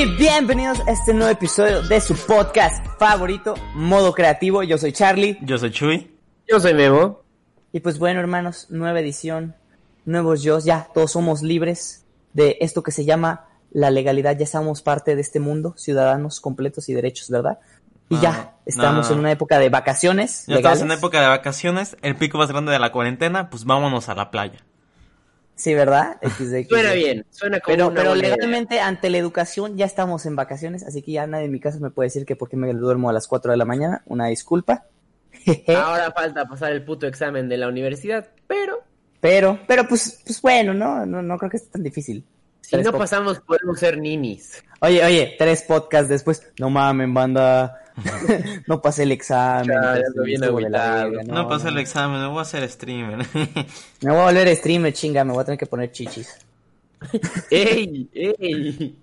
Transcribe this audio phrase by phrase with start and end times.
[0.00, 4.62] Y bienvenidos a este nuevo episodio de su podcast favorito, Modo Creativo.
[4.62, 5.36] Yo soy Charlie.
[5.42, 6.10] Yo soy Chuy.
[6.48, 7.20] Yo soy Memo.
[7.70, 9.54] Y pues bueno, hermanos, nueva edición,
[10.06, 14.80] nuevos yo, ya todos somos libres de esto que se llama la legalidad, ya somos
[14.80, 17.58] parte de este mundo, ciudadanos completos y derechos, ¿verdad?
[18.08, 19.16] Y No, ya, estamos no.
[19.16, 20.44] en una época de vacaciones.
[20.46, 21.02] Ya estamos en legales.
[21.02, 24.64] época de vacaciones, el pico más grande de la cuarentena, pues vámonos a la playa.
[25.60, 26.16] Sí, ¿verdad?
[26.68, 28.30] Suena bien, suena como Pero, una pero idea.
[28.30, 31.78] legalmente ante la educación ya estamos en vacaciones, así que ya nadie en mi casa
[31.80, 34.86] me puede decir que porque me duermo a las 4 de la mañana, una disculpa.
[35.68, 38.78] Ahora falta pasar el puto examen de la universidad, pero
[39.20, 41.04] Pero, pero pues, pues bueno, ¿no?
[41.04, 42.24] No, no creo que esté tan difícil.
[42.62, 44.64] si Tres no pasamos podemos ser ninis.
[44.80, 47.79] Oye, oye, tres podcasts después, no mamen, banda,
[48.66, 49.78] no pasé el examen.
[50.24, 51.10] Bien de la agüitado.
[51.10, 53.18] verga, No, pasé el examen, me voy a hacer streamer.
[54.02, 56.38] Me voy a volver streamer, chinga, me voy a tener que poner chichis.
[57.50, 58.08] ¡Ey!
[58.12, 58.96] ¡Ey!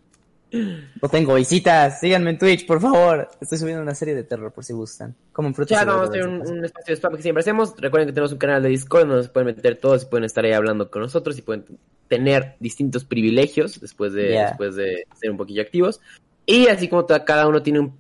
[0.52, 3.30] No tengo visitas, síganme en Twitch, por favor.
[3.42, 5.14] Estoy subiendo una serie de terror por si gustan.
[5.34, 5.66] Como en.
[5.66, 7.76] Ya vamos a hacer un, espacio de spam que siempre hacemos.
[7.78, 10.46] Recuerden que tenemos un canal de Discord donde se pueden meter todos y pueden estar
[10.46, 11.66] ahí hablando con nosotros y pueden
[12.08, 16.00] tener distintos privilegios después de, después de ser un poquillo activos.
[16.46, 17.98] Y así como cada uno tiene un,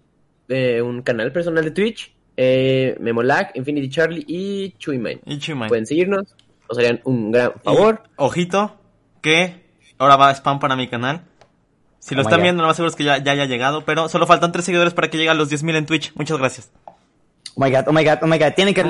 [0.49, 5.19] eh, un canal personal de Twitch, eh, Memolag, Infinity Charlie y Chuyman.
[5.25, 5.67] y.
[5.67, 6.35] Pueden seguirnos,
[6.69, 8.03] nos harían un gran favor.
[8.05, 8.77] Y, ojito,
[9.21, 9.65] que
[9.97, 11.23] ahora va spam para mi canal.
[11.99, 14.07] Si lo Oh están viendo, lo más seguro es que ya, ya haya llegado, pero
[14.07, 16.13] solo faltan tres seguidores para que llegue a los 10.000 en Twitch.
[16.15, 16.71] Muchas gracias.
[17.55, 18.53] Oh my god, oh my god, oh my god.
[18.55, 18.83] Tienen que,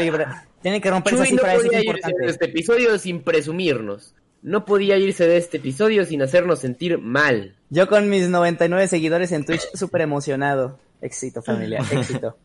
[0.62, 2.30] tienen que romper esa Chuy no cifra, eso es podía irse de importante.
[2.30, 4.14] este episodio sin presumirnos.
[4.42, 7.56] No podía irse de este episodio sin hacernos sentir mal.
[7.70, 10.80] Yo con mis 99 seguidores en Twitch, súper emocionado.
[11.02, 12.38] Éxito, familia, éxito.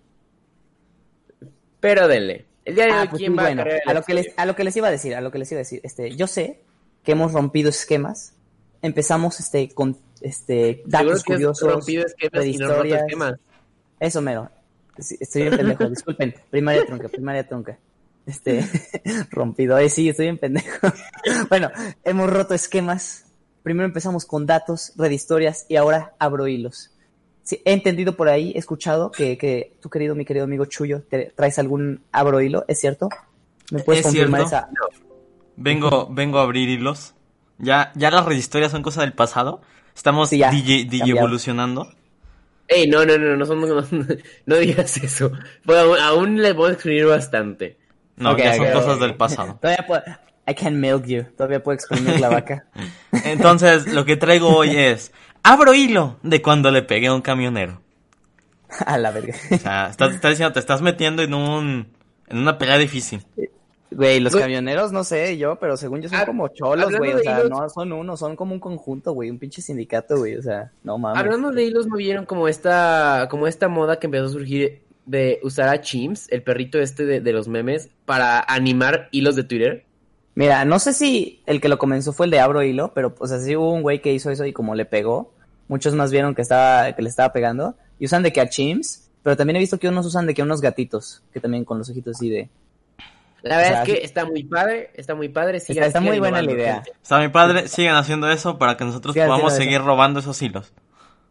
[1.80, 2.46] Pero denle.
[2.64, 4.46] El día de Ah, hoy, pues ¿quién sí, va bueno, a lo que les, a
[4.46, 6.26] lo que les iba a decir, a lo que les iba a decir, este, yo
[6.28, 6.60] sé
[7.02, 8.34] que hemos rompido esquemas,
[8.82, 13.34] empezamos este con este datos que curiosos, rompido esquemas no esquemas.
[13.98, 14.50] Eso mero.
[14.96, 16.34] Estoy bien pendejo, disculpen.
[16.50, 17.78] Primaria trunca, primaria trunca.
[18.26, 18.64] Este,
[19.30, 19.78] rompido.
[19.78, 20.88] Eh, sí, estoy bien pendejo.
[21.48, 21.70] bueno,
[22.04, 23.26] hemos roto esquemas.
[23.62, 26.91] Primero empezamos con datos, red historias y ahora abro hilos.
[27.42, 31.02] Sí, he entendido por ahí, he escuchado que, que tu querido, mi querido amigo Chuyo,
[31.02, 33.08] te traes algún abro hilo, ¿es cierto?
[33.70, 34.66] ¿Me puedes Es confirmar cierto.
[34.68, 34.98] esa?
[35.56, 37.14] Vengo, vengo a abrir hilos.
[37.58, 39.60] Ya, ya las historias son cosa del pasado.
[39.94, 41.18] Estamos Sí, ya, DJ, DJ cambiado.
[41.20, 41.88] evolucionando.
[42.68, 44.06] Ey, no, no, no, no, somos, no,
[44.46, 45.32] no digas eso.
[46.00, 47.76] Aún, le podemos exprimir bastante.
[48.16, 49.58] No, Ok, ya son cosas del pasado.
[49.60, 50.02] Todavía puedo,
[50.48, 51.24] I can milk you.
[51.36, 52.66] Todavía puedo exprimir la vaca.
[53.24, 57.80] Entonces, lo que traigo hoy es, abro hilo de cuando le pegué a un camionero.
[58.86, 59.34] A la verga.
[59.50, 61.88] O sea, estás, estás diciendo, te estás metiendo en un,
[62.28, 63.22] en una pelea difícil.
[63.90, 64.44] Güey, los Güey.
[64.44, 67.12] camioneros, no sé yo, pero según yo son Ah, como cholos, güey.
[67.12, 69.28] O sea, hilos- no son uno, son como un conjunto, güey.
[69.28, 70.36] Un pinche sindicato, güey.
[70.36, 71.18] O sea, no mames.
[71.20, 75.40] Hablando de hilos, ¿no vieron como esta, como esta moda que empezó a surgir de
[75.42, 79.84] usar a Chimps, el perrito este de, de los memes, para animar hilos de Twitter?
[80.34, 83.26] Mira, no sé si el que lo comenzó fue el de Abro Hilo, pero, o
[83.26, 85.32] sea, sí hubo un güey que hizo eso y como le pegó.
[85.68, 87.74] Muchos más vieron que estaba, que le estaba pegando.
[87.98, 90.42] Y usan de que a chimps, pero también he visto que unos usan de que
[90.42, 92.48] unos gatitos, que también con los ojitos así de.
[93.42, 95.58] La verdad O sea, es que está muy padre, está muy padre.
[95.58, 96.74] Está, sigan- está muy sigan buena la idea.
[96.76, 96.92] gente.
[97.02, 99.84] Sea, mi padre, sigan haciendo eso para que nosotros Sigan podamos seguir eso.
[99.84, 100.72] robando esos hilos.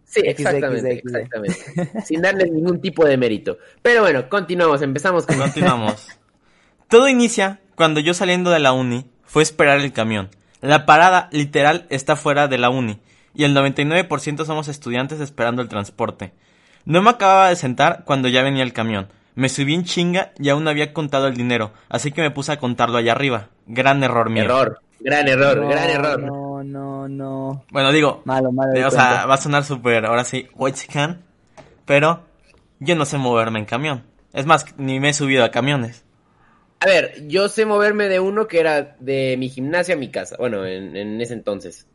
[0.04, 1.16] Sí, XD, exactamente, XD.
[1.16, 2.02] exactamente.
[2.06, 3.58] Sin darles ningún tipo de mérito.
[3.82, 5.38] Pero bueno, continuamos, empezamos con...
[5.40, 6.06] Continuamos.
[6.90, 10.30] Todo inicia cuando yo saliendo de la uni fue a esperar el camión.
[10.62, 13.00] La parada literal está fuera de la uni
[13.34, 16.34] y el 99% somos estudiantes esperando el transporte.
[16.86, 19.08] No me acababa de sentar cuando ya venía el camión.
[19.36, 22.52] Me subí en chinga y aún no había contado el dinero, así que me puse
[22.52, 23.48] a contarlo allá arriba.
[23.66, 24.44] Gran error mío.
[24.44, 26.22] Error, gran error, No, gran error.
[26.22, 27.64] No, no, no.
[27.72, 28.88] Bueno, digo, Malo, malo.
[28.88, 30.48] o sea, va a sonar súper, ahora sí,
[30.92, 31.22] can
[31.86, 32.24] pero
[32.80, 34.04] yo no sé moverme en camión.
[34.34, 36.04] Es más, ni me he subido a camiones.
[36.82, 40.36] A ver, yo sé moverme de uno que era de mi gimnasio a mi casa.
[40.38, 41.86] Bueno, en, en ese entonces.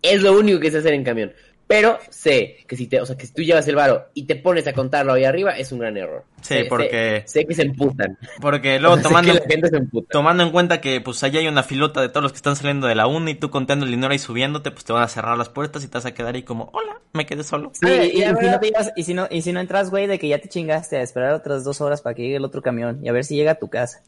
[0.00, 1.32] Es lo único que sé hacer en camión.
[1.66, 4.36] Pero sé que si te, o sea, que si tú llevas el varo y te
[4.36, 6.24] pones a contarlo ahí arriba, es un gran error.
[6.40, 8.16] Sí, Sé- porque- Sé, sé que se emputan.
[8.40, 10.08] Porque luego tomando, que la gente se emputa.
[10.10, 12.86] tomando en cuenta que pues allá hay una filota de todos los que están saliendo
[12.86, 15.36] de la uni y tú contando el dinero y subiéndote, pues te van a cerrar
[15.36, 17.70] las puertas y te vas a quedar ahí como, hola, me quedé solo.
[17.74, 19.26] Sí, A ver, y, y la y si verdad- no te llevas- y si no,
[19.30, 22.00] y si no entras, güey, de que ya te chingaste a esperar otras dos horas
[22.00, 24.00] para que llegue el otro camión y a ver si llega a tu casa.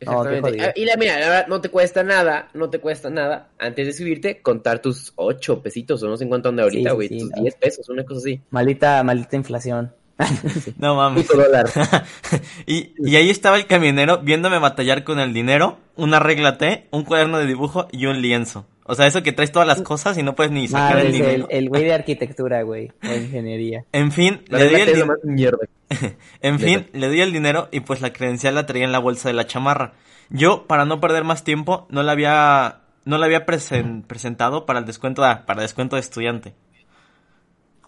[0.00, 0.62] Exactamente.
[0.62, 3.86] Ah, y la mira, la verdad, no te cuesta nada, no te cuesta nada, antes
[3.86, 7.18] de subirte, contar tus 8 pesitos, o no sé en cuánto anda ahorita, güey, sí,
[7.18, 7.42] tus no.
[7.42, 8.40] 10 pesos, una cosa así.
[8.50, 9.92] Maldita, maldita inflación.
[10.78, 11.28] No mames.
[12.66, 17.04] Y, y ahí estaba el camionero viéndome batallar con el dinero, una regla T, un
[17.04, 18.66] cuaderno de dibujo y un lienzo.
[18.90, 21.12] O sea, eso que traes todas las cosas y no puedes ni sacar Madre, el
[21.12, 21.46] dinero.
[21.50, 23.84] el güey de arquitectura, güey, o ingeniería.
[23.92, 24.86] En fin, La le doy el
[25.24, 25.58] dinero.
[26.40, 29.28] En fin, le doy el dinero y pues la credencial la traía en la bolsa
[29.28, 29.92] de la chamarra.
[30.30, 34.78] Yo, para no perder más tiempo, no la había, no la había presen- presentado para
[34.80, 36.54] el descuento, ah, para descuento de estudiante.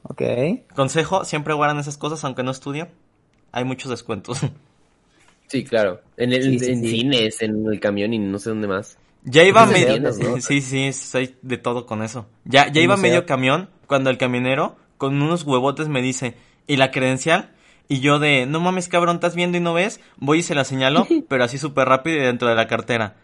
[0.02, 0.22] Ok.
[0.74, 2.88] Consejo, siempre guardan esas cosas aunque no estudien.
[3.52, 4.40] Hay muchos descuentos.
[5.46, 6.00] Sí, claro.
[6.16, 6.90] En, el, Sí, sí, en sí.
[6.90, 8.96] cines, en el camión y no sé dónde más.
[9.24, 10.12] Ya iba medio...
[10.40, 12.26] Sí, sí, soy de todo con eso.
[12.44, 16.36] Ya, ya iba medio camión cuando el camionero con unos huevotes me dice,
[16.66, 17.54] ¿y la credencial?
[17.88, 20.00] Y yo de, no mames cabrón, ¿estás viendo y no ves?
[20.16, 23.16] Voy y se la señalo, pero así súper rápido y dentro de la cartera.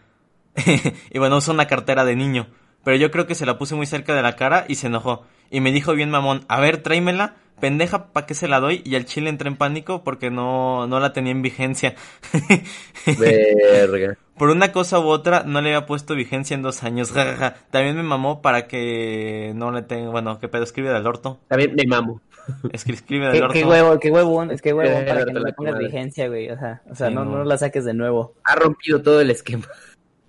[1.11, 2.47] y bueno, uso una cartera de niño.
[2.83, 5.25] Pero yo creo que se la puse muy cerca de la cara y se enojó.
[5.49, 8.81] Y me dijo bien mamón, a ver, tráemela, pendeja, ¿pa' qué se la doy?
[8.85, 11.95] Y al chile entré en pánico porque no, no la tenía en vigencia.
[13.19, 14.17] Verga.
[14.37, 17.55] Por una cosa u otra, no le había puesto vigencia en dos años, jajaja.
[17.71, 21.39] También me mamó para que no le tenga, bueno, qué pedo, escribe del orto.
[21.47, 22.21] También me mamo.
[22.71, 23.53] Escri- Escribe del ¿Qué, orto.
[23.53, 26.49] qué huevo, qué huevón, es que huevo para que no le pongas vigencia, güey.
[26.51, 27.37] O sea, o sea Sí, no, no.
[27.39, 28.35] no la saques de nuevo.
[28.43, 29.65] Ha rompido todo el esquema.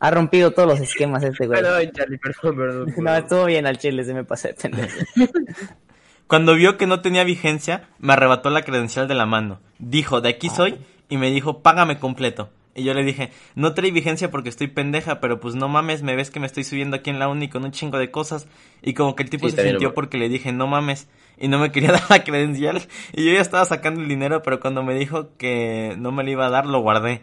[0.00, 1.61] Ha rompido todos los esquemas este güey.
[1.61, 2.94] Perdón, Charlie, perdón, perdón.
[3.04, 4.88] No, estuvo bien al chile, se me pasé pendejo.
[6.26, 9.61] Cuando vio que no tenía vigencia, me arrebató la credencial de la mano.
[9.78, 10.32] Dijo, de Ah.
[10.32, 10.76] aquí soy,
[11.08, 12.50] y me dijo, págame completo.
[12.78, 16.14] Y yo le dije, no trae vigencia porque estoy pendeja, pero pues no mames, me
[16.14, 18.46] ves que me estoy subiendo aquí en la uni con un chingo de cosas.
[18.82, 21.08] Y como que el tipo Sí, se sintió porque le dije, no mames.
[21.38, 22.80] Y no me quería dar la credencial.
[23.12, 26.30] Y yo ya estaba sacando el dinero, pero cuando me dijo que no me lo
[26.30, 27.22] iba a dar, lo guardé.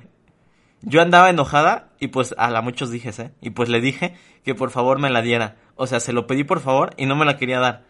[0.81, 3.31] Yo andaba enojada y pues a la muchos dije, ¿eh?
[3.41, 5.55] Y pues le dije que por favor me la diera.
[5.75, 7.83] O sea, se lo pedí por favor y no me la quería dar.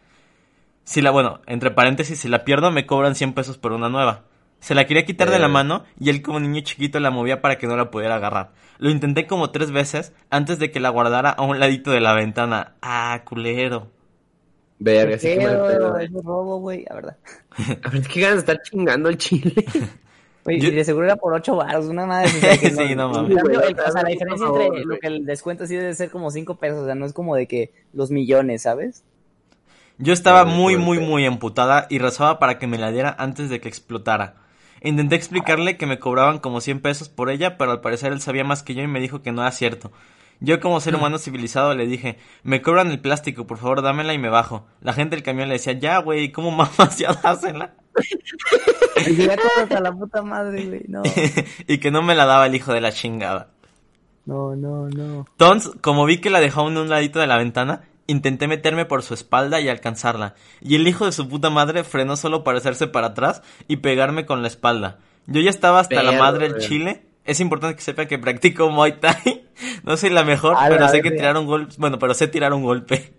[0.86, 4.24] Si la, bueno, entre paréntesis, si la pierdo me cobran 100 pesos por una nueva.
[4.60, 5.50] Se la quería quitar de la Eh.
[5.50, 8.52] mano y él como niño chiquito la movía para que no la pudiera agarrar.
[8.80, 12.14] Lo intenté como tres veces antes de que la guardara a un ladito de la
[12.14, 12.74] ventana.
[12.82, 13.92] Ah, culero.
[14.80, 15.68] Verga, sí, ¿Qué qué mal pedo.
[15.68, 15.98] pedo?
[16.00, 17.18] Es un robo, güey, la verdad.
[17.84, 19.54] A ver, qué ganas de estar chingando el chile.
[20.46, 22.28] Güey, Yo- y de seguro era por 8 baros, una madre.
[22.28, 23.36] O sea, que Sí, no mames.
[23.36, 26.12] cambio, el- o sea, la diferencia favor, entre lo que el descuento sí debe ser
[26.12, 29.04] como 5 pesos, o sea, no es como de que los millones, ¿sabes?
[29.98, 33.50] Yo estaba Muy muy, muy, muy emputada y rezaba para que me la diera antes
[33.50, 34.36] de que explotara.
[34.86, 38.44] Intenté explicarle que me cobraban como 100 pesos por ella, pero al parecer él sabía
[38.44, 39.92] más que yo y me dijo que no era cierto.
[40.40, 44.20] Yo como ser humano civilizado le dije, me cobran el plástico, por favor dámela y
[44.20, 44.68] me bajo.
[44.82, 47.74] La gente del camión le decía, ya güey, ¿cómo mamas ya dásela?
[49.08, 50.84] Y ya cosas a la puta madre, güey.
[50.88, 51.02] No,
[51.68, 53.48] y que no me la daba el hijo de la chingada.
[54.26, 55.26] no, no, no.
[55.36, 59.04] Tons, como vi que la dejó en un ladito de la ventana, intenté meterme por
[59.04, 60.36] su espalda y alcanzarla.
[60.62, 64.26] Y el hijo de su puta madre frenó solo para hacerse para atrás y pegarme
[64.26, 65.00] con la espalda.
[65.28, 67.06] Yo ya estaba hasta la madre del chile.
[67.24, 69.44] Es importante que sepa que practico Muay Thai.
[69.84, 71.74] No soy la mejor, A pero la sé que tirar un golpe.
[71.78, 73.14] Bueno, pero sé tirar un golpe.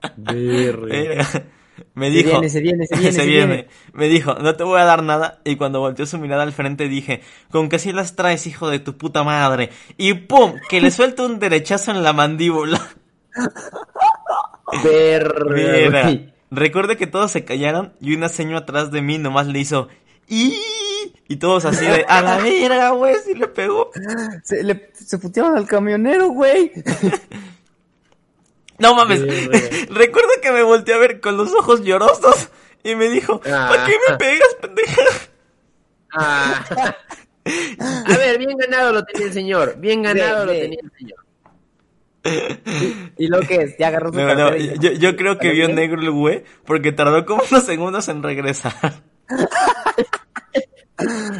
[1.94, 2.30] Me Se dijo.
[2.30, 3.46] viene, se viene, se viene, se se viene.
[3.46, 3.68] viene.
[3.92, 5.40] Me dijo, no te voy a dar nada.
[5.44, 8.78] Y cuando volteó su mirada al frente dije, con que si las traes, hijo de
[8.78, 9.70] tu puta madre.
[9.96, 12.80] Y pum, que le suelto un derechazo en la mandíbula.
[14.84, 16.18] Verga.
[16.50, 19.88] Recuerde que todos se callaron y una señora atrás de mí nomás le hizo
[20.28, 20.58] y
[21.28, 23.90] y todos así de a la verga, güey, si le pegó.
[24.42, 26.72] Se, le, se putearon al camionero, güey.
[28.78, 29.20] No mames.
[29.22, 29.58] Verga.
[29.90, 32.48] Recuerdo que me volteé a ver con los ojos llorosos
[32.82, 34.18] y me dijo, ¿para qué me Ah.
[34.18, 35.02] pegas, pendeja?
[36.14, 36.64] Ah.
[38.06, 39.74] A ver, bien ganado lo tenía el señor.
[39.78, 40.60] Bien ganado Sí, lo sí.
[40.60, 41.19] tenía el señor.
[43.16, 43.78] ¿Y lo que es?
[43.78, 46.10] Ya agarró su No, no, cartera y- yo, yo creo que ¿Salió vio negro el
[46.10, 48.74] güey porque tardó como unos segundos en regresar.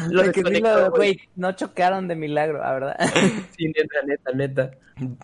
[0.09, 1.19] Lo Porque sí lo- güey.
[1.35, 2.95] no chocaron de milagro, la verdad.
[3.55, 4.71] Sí, neta, neta, neta.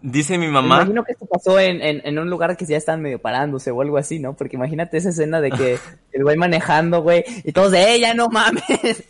[0.03, 2.77] Dice mi Me mamá, imagino que esto pasó en, en, en un lugar que ya
[2.77, 4.35] están medio parándose o algo así, ¿no?
[4.35, 5.79] Porque imagínate esa escena de que
[6.11, 9.03] el güey manejando, güey, y todos de, ¡eh, ya no mames!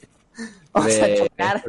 [0.71, 1.61] Vamos a chocar.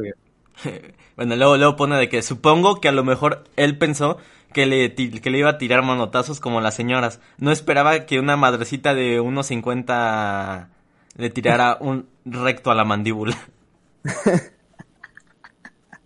[1.17, 4.17] Bueno, luego, luego pone de que supongo que a lo mejor él pensó
[4.53, 7.19] que le, que le iba a tirar manotazos como las señoras.
[7.37, 10.69] No esperaba que una madrecita de unos 50
[11.15, 13.37] le tirara un recto a la mandíbula.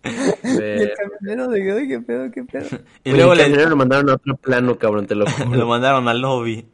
[0.04, 2.78] Y el camionero de, "Ay, qué pedo, qué pedo.
[3.04, 6.08] Y luego el le, camionero lo mandaron a otro plano, cabrón, te lo lo mandaron
[6.08, 6.66] al lobby.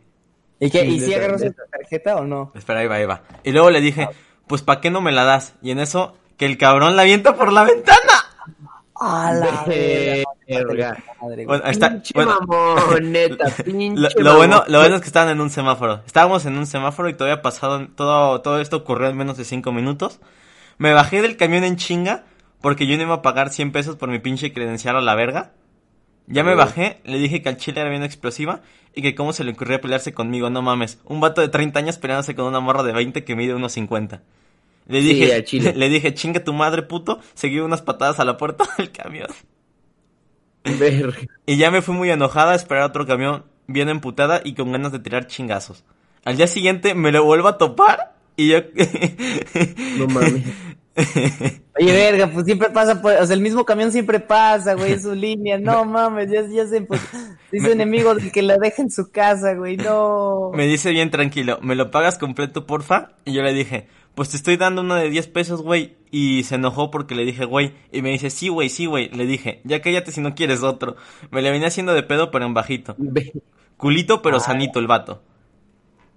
[0.58, 0.84] ¿Y qué?
[0.84, 2.52] ¿Y si agarró su tarjeta o no?
[2.54, 3.22] Espera, ahí va, ahí va.
[3.44, 4.08] Y luego le dije,
[4.46, 5.54] pues ¿para qué no me la das?
[5.62, 7.98] Y en eso, que el cabrón la avienta por la ventana.
[8.94, 9.64] ¡A la
[10.58, 11.04] Verga.
[11.20, 11.46] madre, güey!
[11.46, 14.72] Bueno, está, Pinche bueno, mamón, neta, pinche Lo, lo bueno, mamón.
[14.72, 16.02] lo bueno es que estaban en un semáforo.
[16.06, 19.72] Estábamos en un semáforo y todavía pasado, todo, todo esto ocurrió en menos de cinco
[19.72, 20.20] minutos.
[20.78, 22.24] Me bajé del camión en chinga
[22.60, 25.52] porque yo no iba a pagar 100 pesos por mi pinche credencial a la verga.
[26.26, 28.60] Ya me bajé, le dije que al chile era bien explosiva
[28.94, 30.98] y que cómo se le ocurría pelearse conmigo, no mames.
[31.04, 34.22] Un vato de 30 años peleándose con una morra de 20 que mide unos 50.
[34.86, 35.72] Le Sí, dije, al chile.
[35.76, 37.20] le dije, chinga tu madre, puto.
[37.34, 39.28] Seguí unas patadas a la puerta del camión.
[40.64, 41.18] Verga.
[41.46, 44.92] Y ya me fui muy enojada a esperar otro camión, bien emputada y con ganas
[44.92, 45.84] de tirar chingazos.
[46.24, 48.58] Al día siguiente me lo vuelvo a topar y yo...
[49.98, 50.44] No mames.
[51.80, 55.02] Oye, verga, pues siempre pasa por, o sea, el mismo camión siempre pasa, güey, en
[55.02, 57.00] su línea, no mames, ya, ya sé, pues,
[57.52, 60.50] es enemigo del que la deja en su casa, güey, no.
[60.54, 63.12] Me dice bien tranquilo, ¿me lo pagas completo, porfa?
[63.24, 65.96] Y yo le dije, pues te estoy dando uno de 10 pesos, güey.
[66.10, 67.74] Y se enojó porque le dije, güey.
[67.92, 69.08] Y me dice, sí, güey, sí, güey.
[69.10, 70.96] Le dije, ya cállate si no quieres otro.
[71.30, 72.96] Me le venía haciendo de pedo, pero en bajito.
[73.76, 74.42] Culito, pero Ay.
[74.42, 75.22] sanito el vato.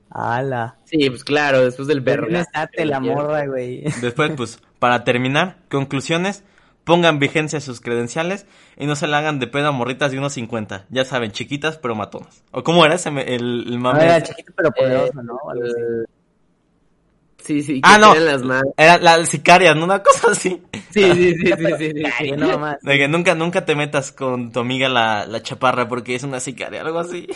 [0.09, 0.77] Ala.
[0.85, 2.45] Sí, pues claro, después del verga.
[2.83, 3.81] la morra, güey.
[4.01, 6.43] Después, pues, para terminar, conclusiones.
[6.83, 8.45] Pongan vigencia sus credenciales
[8.77, 10.85] y no se la hagan de pedo a morritas de unos 50.
[10.89, 12.43] Ya saben, chiquitas pero matonas.
[12.51, 14.03] ¿O cómo era ese me- el, el mame?
[14.03, 15.37] era chiquito pero poderoso, ¿no?
[15.49, 15.61] Así.
[15.61, 16.05] Eh,
[17.43, 18.15] Sí, sí, Ah, no.
[18.15, 18.41] las.
[18.77, 19.83] Era la sicaria, ¿no?
[19.83, 20.61] Una cosa así.
[20.91, 22.77] Sí, sí, sí, sí, sí, sí, no más.
[22.81, 26.39] De que nunca, nunca te metas con tu amiga la, la chaparra porque es una
[26.39, 27.27] sicaria, algo así.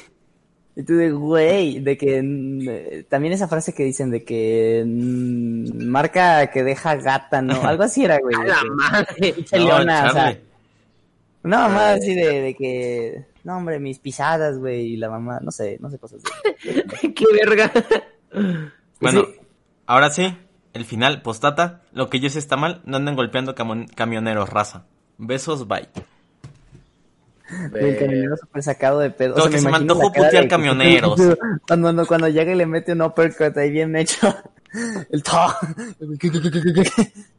[0.77, 6.47] Y tú de, güey, de que eh, también esa frase que dicen de que marca
[6.51, 7.61] que deja gata, ¿no?
[7.63, 8.35] Algo así era, güey.
[8.39, 9.35] A la que- madre.
[9.51, 10.37] No, leona, o sea,
[11.43, 15.77] mamá así de, de que, no, hombre, mis pisadas, güey, y la mamá, no sé,
[15.79, 16.21] no sé cosas
[16.63, 17.71] de Qué verga.
[18.99, 19.36] Bueno, Sí.
[19.87, 20.37] Ahora sí,
[20.73, 21.81] el final, postata.
[21.91, 24.83] Lo que yo sé está mal, no anden golpeando camioneros, raza.
[25.17, 25.89] Besos, bye.
[27.73, 29.35] El camionero súper sacado de pedo.
[29.35, 31.15] Como que se me antojó putear de- camioneros.
[31.67, 34.35] Cuando, cuando, cuando llega y le mete un uppercut ahí bien hecho.
[35.09, 35.33] El to.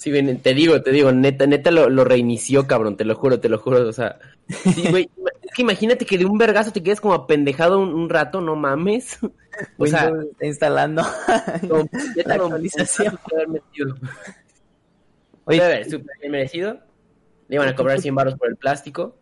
[0.00, 3.38] Sí, güey, te digo, te digo, neta, neta lo, lo reinició, cabrón, te lo juro,
[3.38, 4.18] te lo juro, o sea.
[4.48, 5.10] Sí, güey,
[5.42, 8.56] es que imagínate que de un vergazo te quedes como apendejado un, un rato, no
[8.56, 9.18] mames.
[9.76, 11.02] O sea, Windows instalando.
[12.16, 13.18] ya La actualización.
[15.44, 16.78] Oye, A ver, súper bien merecido.
[17.48, 19.16] Le iban a cobrar 100 baros por el plástico.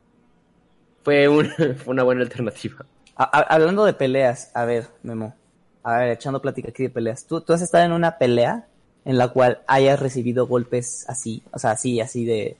[1.02, 2.86] Fue, un, fue una buena alternativa.
[3.16, 5.34] a- hablando de peleas, a ver, Memo.
[5.82, 7.26] A ver, echando plática aquí de peleas.
[7.26, 8.67] ¿Tú, ¿Tú has estado en una pelea
[9.08, 11.42] en la cual hayas recibido golpes así?
[11.50, 12.58] O sea, así, así de.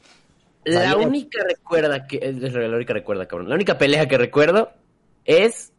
[0.67, 3.51] O sea, La única recuerda que es la única recuerda, cabrón.
[3.51, 4.71] La única pelea que recuerdo
[5.27, 5.73] es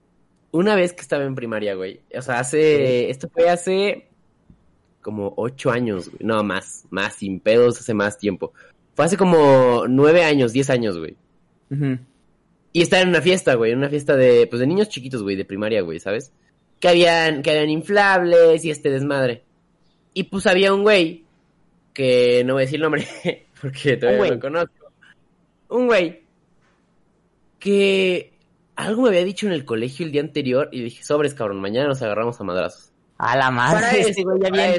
[0.52, 2.02] una vez que estaba en primaria, güey.
[2.16, 4.10] O sea, hace esto fue hace
[5.02, 6.22] como ocho años, güey.
[6.22, 8.54] No, más, más sin pedos, hace más tiempo.
[8.94, 11.18] Fue hace como nueve años, diez años, güey.
[12.74, 15.36] Y estaba en una fiesta, güey, en una fiesta de, pues de niños chiquitos, güey,
[15.36, 16.32] de primaria, güey, ¿sabes?
[16.80, 19.49] Que habían, que habían inflables y este desmadre.
[20.14, 21.24] Y pues había un güey,
[21.94, 23.08] que no voy a decir el nombre,
[23.62, 24.92] porque todavía no lo conozco.
[25.70, 26.24] Un güey,
[27.60, 28.34] que
[28.76, 31.88] algo me había dicho en el colegio el día anterior y dije, sobres, cabrón, mañana
[31.88, 32.92] nos agarramos a madrazos.
[33.18, 34.74] A la madre, este ya para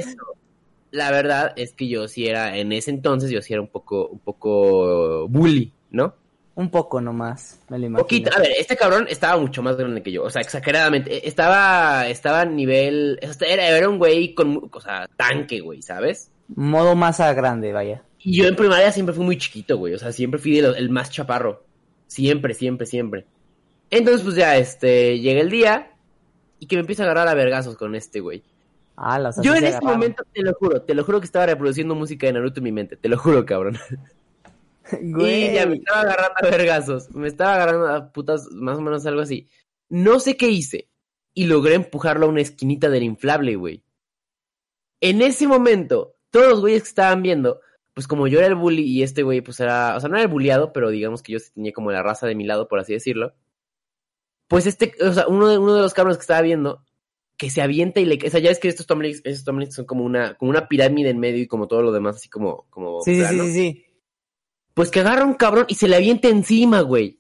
[0.91, 4.09] la verdad es que yo sí era, en ese entonces yo sí era un poco,
[4.09, 6.15] un poco bully, ¿no?
[6.61, 8.05] Un poco nomás, me lo imagino.
[8.05, 11.23] Poquito, a ver, este cabrón estaba mucho más grande que yo, o sea, exageradamente, eh,
[11.25, 16.31] estaba, estaba a nivel, era, era un güey con, o sea, tanque, güey, ¿sabes?
[16.49, 18.03] Modo masa grande, vaya.
[18.19, 21.09] Y yo en primaria siempre fui muy chiquito, güey, o sea, siempre fui el más
[21.11, 21.65] chaparro,
[22.07, 23.25] siempre, siempre, siempre.
[23.89, 25.93] Entonces, pues ya, este, llega el día
[26.59, 28.43] y que me empieza a agarrar a vergazos con este güey.
[28.97, 31.95] Ah, las Yo en ese momento, te lo juro, te lo juro que estaba reproduciendo
[31.95, 33.79] música de Naruto en mi mente, te lo juro, cabrón.
[35.03, 35.51] Güey.
[35.51, 37.11] Y ya me estaba agarrando a vergazos.
[37.15, 39.49] Me estaba agarrando a putas, más o menos algo así.
[39.89, 40.89] No sé qué hice.
[41.35, 43.85] Y logré empujarlo a una esquinita del inflable, güey.
[45.01, 47.61] En ese momento, todos los güeyes que estaban viendo,
[47.95, 50.25] pues como yo era el bully y este güey, pues era, o sea, no era
[50.25, 52.79] el bulliado, pero digamos que yo sí tenía como la raza de mi lado, por
[52.79, 53.35] así decirlo.
[54.49, 56.85] Pues este, o sea, uno de, uno de los cabros que estaba viendo,
[57.37, 59.87] que se avienta y le, o sea, ya es que estos Tomlins, estos Tomlins son
[59.87, 63.01] como una, como una pirámide en medio y como todo lo demás, así como, como
[63.01, 63.85] Sí, sí, sí, sí.
[64.75, 67.19] Pues que agarra un cabrón y se le avienta encima, güey.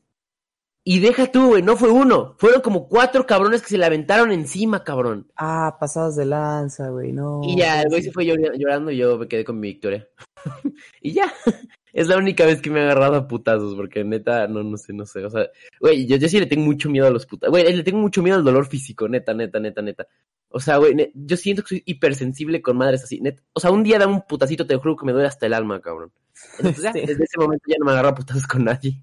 [0.82, 2.34] Y deja tú, güey, no fue uno.
[2.38, 5.30] Fueron como cuatro cabrones que se le aventaron encima, cabrón.
[5.36, 7.42] Ah, pasados de lanza, güey, no.
[7.44, 10.08] y ya, el güey se fue llor- llorando y yo me quedé con mi victoria.
[11.00, 11.32] y ya.
[11.92, 14.92] Es la única vez que me he agarrado a putazos, porque neta, no, no sé,
[14.92, 15.24] no sé.
[15.24, 15.48] O sea,
[15.80, 17.50] güey, yo, yo sí le tengo mucho miedo a los putazos.
[17.50, 20.06] Güey, le tengo mucho miedo al dolor físico, neta, neta, neta, neta.
[20.50, 23.42] O sea, güey, yo siento que soy hipersensible con madres así, neta.
[23.54, 25.80] O sea, un día da un putacito, te juro que me duele hasta el alma,
[25.80, 26.12] cabrón.
[26.58, 27.00] Entonces, ya, Sí.
[27.06, 29.02] desde ese momento ya no me agarro a putazos con nadie.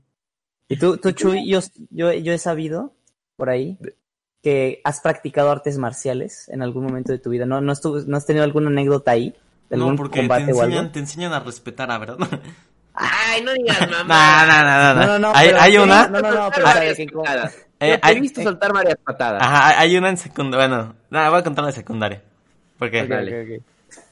[0.69, 1.59] Y tú, tú Chuy, yo,
[1.91, 2.93] yo, yo he sabido
[3.37, 3.77] por ahí
[4.43, 7.45] que has practicado artes marciales en algún momento de tu vida.
[7.45, 9.33] ¿No, no, estuvo- no has tenido alguna anécdota ahí?
[9.69, 10.63] ¿De No, algún porque te combate o algo?
[10.63, 12.17] enseñan, te enseñan a respetar, a verdad.
[12.93, 14.45] Ay, no digas mamá.
[14.45, 15.31] no, no, no, No, no, no.
[15.35, 16.07] Hay, pero- hay una.
[16.07, 17.05] No, no, no, pero ¿sabes qué?
[17.07, 17.55] patadas.
[17.79, 19.41] Eh, hay- he visto soltar varias patadas.
[19.41, 20.67] Ajá, hay una en secundaria.
[20.67, 22.23] Bueno, nada, voy a contar la secundaria.
[22.79, 23.57] Porque, Ok, Dale.
[23.57, 23.63] ok,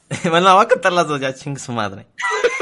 [0.30, 2.06] bueno, voy a contar las dos ya, ching su madre.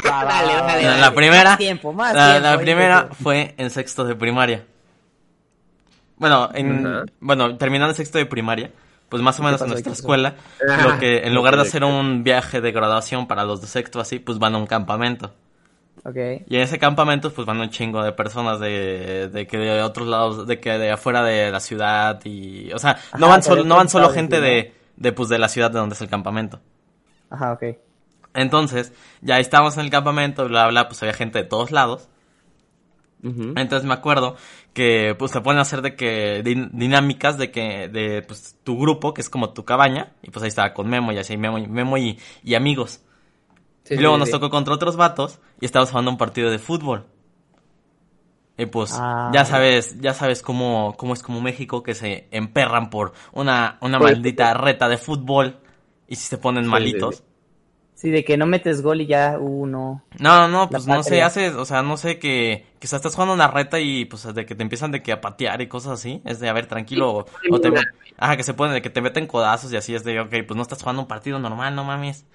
[0.03, 0.05] ok.
[0.07, 2.43] Va, va, Dale, dale, La, primera, Más tiempo, más la, tiempo.
[2.43, 4.65] la ahí, primera fue en sexto de primaria.
[6.17, 8.71] Bueno, en, bueno, terminando el sexto de primaria,
[9.09, 10.35] pues más o menos en nuestra escuela,
[10.67, 13.99] Ah, lo que en lugar de hacer un viaje de graduación para los de sexto
[13.99, 15.33] así, pues van a un campamento.
[16.03, 16.15] Ok.
[16.47, 20.07] Y en ese campamento pues van un chingo de personas de, de que de otros
[20.07, 23.75] lados, de que de afuera de la ciudad y, o sea, no van solo, no
[23.75, 26.59] van solo gente de, de pues de la ciudad de donde es el campamento.
[27.29, 27.63] Ajá, ok.
[28.33, 32.09] Entonces, ya estábamos en el campamento, bla, bla, pues había gente de todos lados.
[33.23, 34.35] Entonces me acuerdo
[34.73, 39.15] que pues ponen a hacer de que din- dinámicas de que de pues tu grupo,
[39.15, 41.65] que es como tu cabaña, y pues ahí estaba con Memo y así Memo y
[41.65, 43.01] Memo y, y amigos.
[43.83, 44.31] Sí, y luego sí, nos sí.
[44.33, 47.07] tocó contra otros vatos y estábamos jugando un partido de fútbol.
[48.59, 49.31] Y pues Ah.
[49.33, 53.97] ya sabes, ya sabes cómo, cómo es como México que se emperran por una, una
[53.97, 55.57] el maldita reta de fútbol
[56.07, 57.23] y si se ponen Sí, malitos.
[57.93, 60.03] sí, de que no metes gol y ya, uh, no.
[60.17, 63.49] No, no, pues no sé, haces, o sea, no sé que, sea, estás jugando una
[63.49, 66.39] reta y pues de que te empiezan de que a patear y cosas así, es
[66.39, 67.69] de a ver, tranquilo, o, o te,
[68.17, 70.55] ajá, que se ponen de que te meten codazos y así es de, ok, pues
[70.55, 72.25] no estás jugando un partido normal, no mames.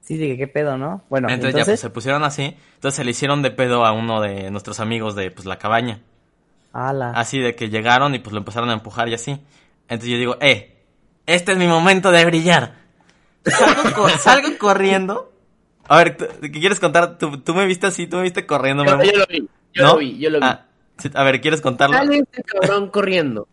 [0.00, 1.04] Sí, de que qué pedo, ¿no?
[1.08, 3.92] Bueno, entonces, entonces, ya pues se pusieron así, entonces se le hicieron de pedo a
[3.92, 6.02] uno de nuestros amigos de pues la cabaña,
[6.72, 7.10] ala.
[7.10, 9.32] así de que llegaron y pues lo empezaron a empujar y así.
[9.88, 10.79] Entonces yo digo, eh,
[11.26, 12.74] este es mi momento de brillar.
[13.44, 15.32] Salgo, co- salgo corriendo.
[15.88, 17.18] A ver, ¿tú- ¿qué quieres contar?
[17.18, 18.06] ¿Tú, tú me viste así?
[18.06, 19.92] ¿Tú me viste corriendo, Yo, yo lo vi, yo ¿No?
[19.94, 20.46] lo vi, yo lo vi.
[20.46, 20.66] Ah,
[21.14, 21.96] a ver, ¿quieres contarlo?
[21.96, 23.48] Sale este cabrón corriendo.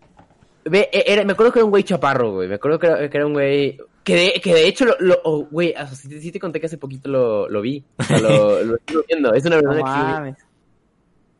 [0.65, 2.47] Ve, e- era- me acuerdo que era un güey chaparro, güey.
[2.47, 3.77] Me acuerdo que era, que era un güey.
[4.03, 6.39] Que de, que de hecho, lo, lo- oh, güey, o sea, sí, te- sí te
[6.39, 7.83] conté que hace poquito lo, lo vi.
[7.97, 9.33] O sea, lo, lo estuve viendo.
[9.33, 10.11] Es una No verdad que vi.
[10.13, 10.35] mames.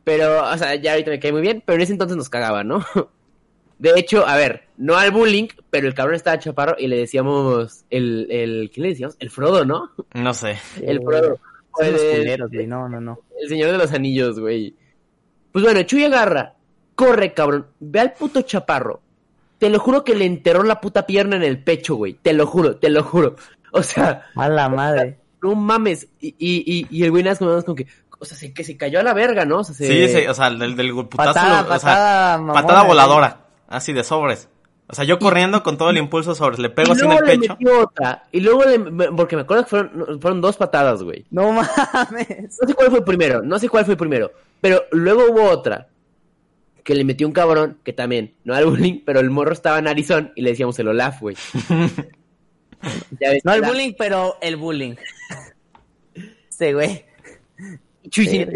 [0.04, 2.64] Pero, o sea, ya ahorita me cae muy bien, pero en ese entonces nos cagaba,
[2.64, 2.84] ¿no?
[3.78, 7.84] De hecho, a ver, no al bullying, pero el cabrón estaba chaparro y le decíamos
[7.90, 9.16] el, el, ¿qué le decíamos?
[9.18, 9.90] El Frodo, ¿no?
[10.14, 10.58] No sé.
[10.82, 11.38] El Frodo.
[11.76, 13.18] Son los El- culeros, güey, no, no, no.
[13.40, 14.74] El señor de los anillos, güey.
[15.52, 16.54] Pues bueno, Chuy agarra,
[16.94, 19.00] corre, cabrón, ve al puto chaparro.
[19.58, 22.14] Te lo juro que le enterró la puta pierna en el pecho, güey.
[22.14, 23.34] Te lo juro, te lo juro.
[23.72, 25.18] O sea, A la madre.
[25.42, 26.08] no mames.
[26.20, 27.86] Y, y, y, y el güey nada más como, que,
[28.18, 29.58] o sea, se, que se cayó a la verga, ¿no?
[29.58, 29.86] O sea, se...
[30.08, 31.16] Sí, sí, o sea, del, del putazo.
[31.34, 32.88] Patada, lo- o sea, patada, mamona, patada güey.
[32.88, 33.46] voladora.
[33.68, 34.48] Así de sobres.
[34.90, 36.58] O sea, yo corriendo con todo el impulso sobres.
[36.58, 37.56] Le pego y así en luego el le pecho.
[37.60, 38.24] metió otra.
[38.32, 38.78] Y luego le...
[39.12, 41.26] Porque me acuerdo que fueron, fueron dos patadas, güey.
[41.30, 42.58] No mames.
[42.60, 44.32] No sé cuál fue primero, no sé cuál fue primero.
[44.62, 45.88] Pero luego hubo otra.
[46.82, 50.32] Que le metió un cabrón, que también, no al bullying, pero el morro estaba narizón
[50.34, 51.36] y le decíamos el Olaf, güey.
[53.44, 54.94] No el la- bullying, pero el bullying.
[56.48, 57.04] Este güey.
[58.08, 58.46] Chuy, sí.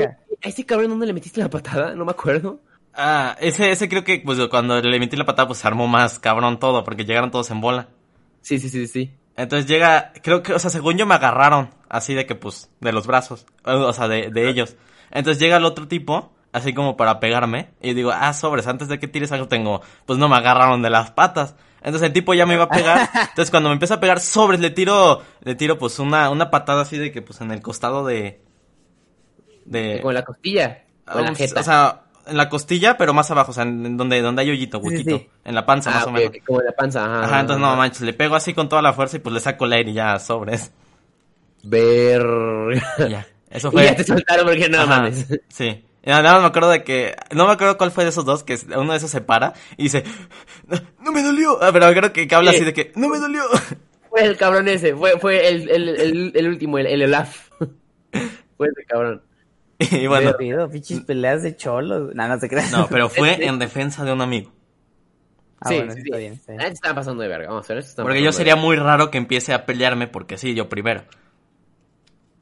[0.45, 1.95] ¿a ese cabrón dónde le metiste la patada?
[1.95, 2.61] No me acuerdo.
[2.95, 6.19] Ah, ese, ese creo que pues cuando le metí la patada pues se armó más
[6.19, 6.85] cabrón todo.
[6.85, 7.89] Porque llegaron todos en bola.
[8.41, 9.15] Sí, sí, sí, sí.
[9.37, 12.93] Entonces llega, creo que, o sea, según yo me agarraron, así de que pues, de
[12.93, 14.77] los brazos, o sea, de, de ellos.
[15.11, 18.99] Entonces llega el otro tipo, así como para pegarme, y digo, ah, sobres, antes de
[18.99, 21.55] que tires algo tengo, pues no me agarraron de las patas.
[21.79, 24.61] Entonces el tipo ya me iba a pegar, entonces cuando me empieza a pegar sobres,
[24.61, 28.05] le tiro, le tiro pues una, una patada así de que pues en el costado
[28.05, 28.43] de,
[29.65, 30.85] de, Como en la costilla.
[31.13, 31.61] O en la jeta.
[31.61, 34.79] o sea, en la costilla, pero más abajo, o sea, en donde, donde hay hoyito,
[34.79, 35.29] sí, huequito, sí.
[35.45, 36.33] en la panza ah, más o menos.
[36.47, 37.05] como en la panza.
[37.05, 39.41] Ajá, Ajá, entonces no manches, le pego así con toda la fuerza y pues le
[39.41, 40.73] saco el aire y ya sobres.
[41.63, 42.23] Ver.
[43.09, 43.27] Ya.
[43.51, 43.85] Eso y fue.
[43.85, 45.27] ya te soltaron porque no Ajá, mames.
[45.49, 45.85] Sí.
[46.05, 47.15] Nada más me acuerdo de que.
[47.31, 48.43] No me acuerdo cuál fue de esos dos.
[48.43, 50.03] Que uno de esos se para y dice.
[50.67, 51.63] No, no me dolió.
[51.63, 52.57] Ah, pero creo que, que habla Sí.
[52.57, 52.93] así de que.
[52.97, 53.43] No me dolió.
[54.11, 54.95] Fue el cabrón ese.
[54.95, 57.49] Fue, fue el, el, el, el último, el, el Olaf.
[58.59, 59.23] fue ese cabrón.
[59.91, 60.33] Y bueno.
[60.39, 62.15] Pedo, pinches peleas de cholos.
[62.15, 62.71] No, no se crean.
[62.71, 64.53] No, pero fue en defensa de un amigo.
[65.61, 66.21] Ah, sí, bueno, sí, está sí.
[66.21, 67.49] bien, está Ah, estaban pasando de verga.
[67.49, 70.55] Vamos a ver, esto Porque yo sería muy raro que empiece a pelearme porque sí,
[70.55, 71.05] yo primero.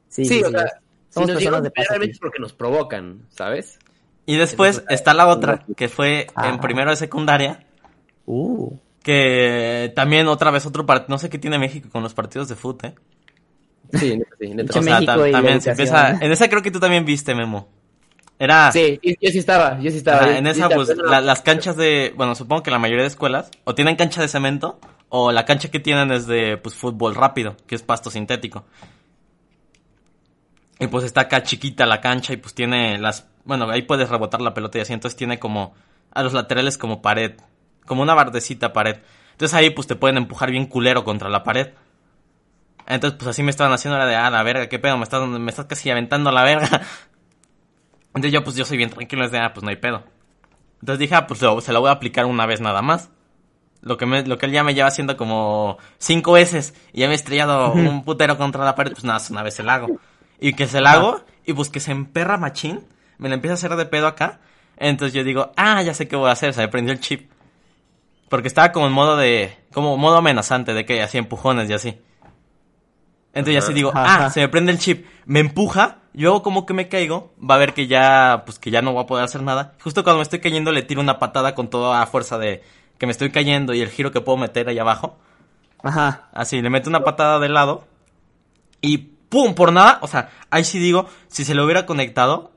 [0.09, 0.51] Sí, Sí, sí, o sí.
[0.51, 0.65] sea,
[1.09, 3.79] si nos personas llegan de realmente es porque nos provocan, ¿sabes?
[4.25, 6.61] Y después Eso está la otra, que fue en Ajá.
[6.61, 7.65] primero de secundaria.
[8.25, 8.75] Uh.
[9.03, 11.09] Que también otra vez otro partido.
[11.09, 12.95] No sé qué tiene México con los partidos de fútbol, ¿eh?
[13.93, 14.73] Sí, neta, sí, neta.
[14.73, 15.97] Pinche O sea, México tam- y la también se educación.
[15.97, 16.25] empieza.
[16.25, 17.67] En esa creo que tú también viste, Memo.
[18.39, 18.71] Era.
[18.71, 20.21] Sí, yo sí estaba, yo sí estaba.
[20.23, 23.51] Ajá, en esa, pues, la- las canchas de, bueno, supongo que la mayoría de escuelas,
[23.65, 27.55] o tienen cancha de cemento, o la cancha que tienen es de, pues, fútbol rápido,
[27.67, 28.65] que es pasto sintético.
[30.79, 34.41] Y pues está acá chiquita la cancha y pues tiene las, bueno, ahí puedes rebotar
[34.41, 35.75] la pelota y así, entonces tiene como,
[36.11, 37.33] a los laterales como pared,
[37.85, 38.97] como una bardecita pared.
[39.33, 41.69] Entonces ahí pues te pueden empujar bien culero contra la pared.
[42.93, 45.25] Entonces, pues así me estaban haciendo, era de, ah, la verga, qué pedo, me estás,
[45.27, 46.67] me estás casi aventando a la verga.
[48.13, 50.03] Entonces yo, pues yo soy bien tranquilo, es de, ah, pues no hay pedo.
[50.81, 53.09] Entonces dije, ah, pues lo- se la voy a aplicar una vez nada más.
[53.81, 57.07] Lo que, me, lo que él ya me lleva haciendo como cinco veces y ya
[57.07, 59.99] me he estrellado un putero contra la pared, pues nada, una vez se la hago.
[60.39, 62.85] Y que se la hago y pues que se emperra machín,
[63.17, 64.39] me la empieza a hacer de pedo acá.
[64.77, 67.31] Entonces yo digo, ah, ya sé qué voy a hacer, se me prendió el chip.
[68.29, 71.99] Porque estaba como en modo de, como modo amenazante, de que hacía empujones y así.
[73.33, 74.25] Entonces ya así digo, Ajá.
[74.25, 77.55] ah, se me prende el chip, me empuja, yo hago como que me caigo, va
[77.55, 79.73] a ver que ya, pues que ya no voy a poder hacer nada.
[79.81, 82.61] Justo cuando me estoy cayendo le tiro una patada con toda la fuerza de
[82.97, 85.17] que me estoy cayendo y el giro que puedo meter ahí abajo.
[85.81, 86.29] Ajá.
[86.33, 87.85] Así, le meto una patada de lado
[88.81, 89.55] y ¡pum!
[89.55, 92.51] Por nada, o sea, ahí sí digo, si se lo hubiera conectado,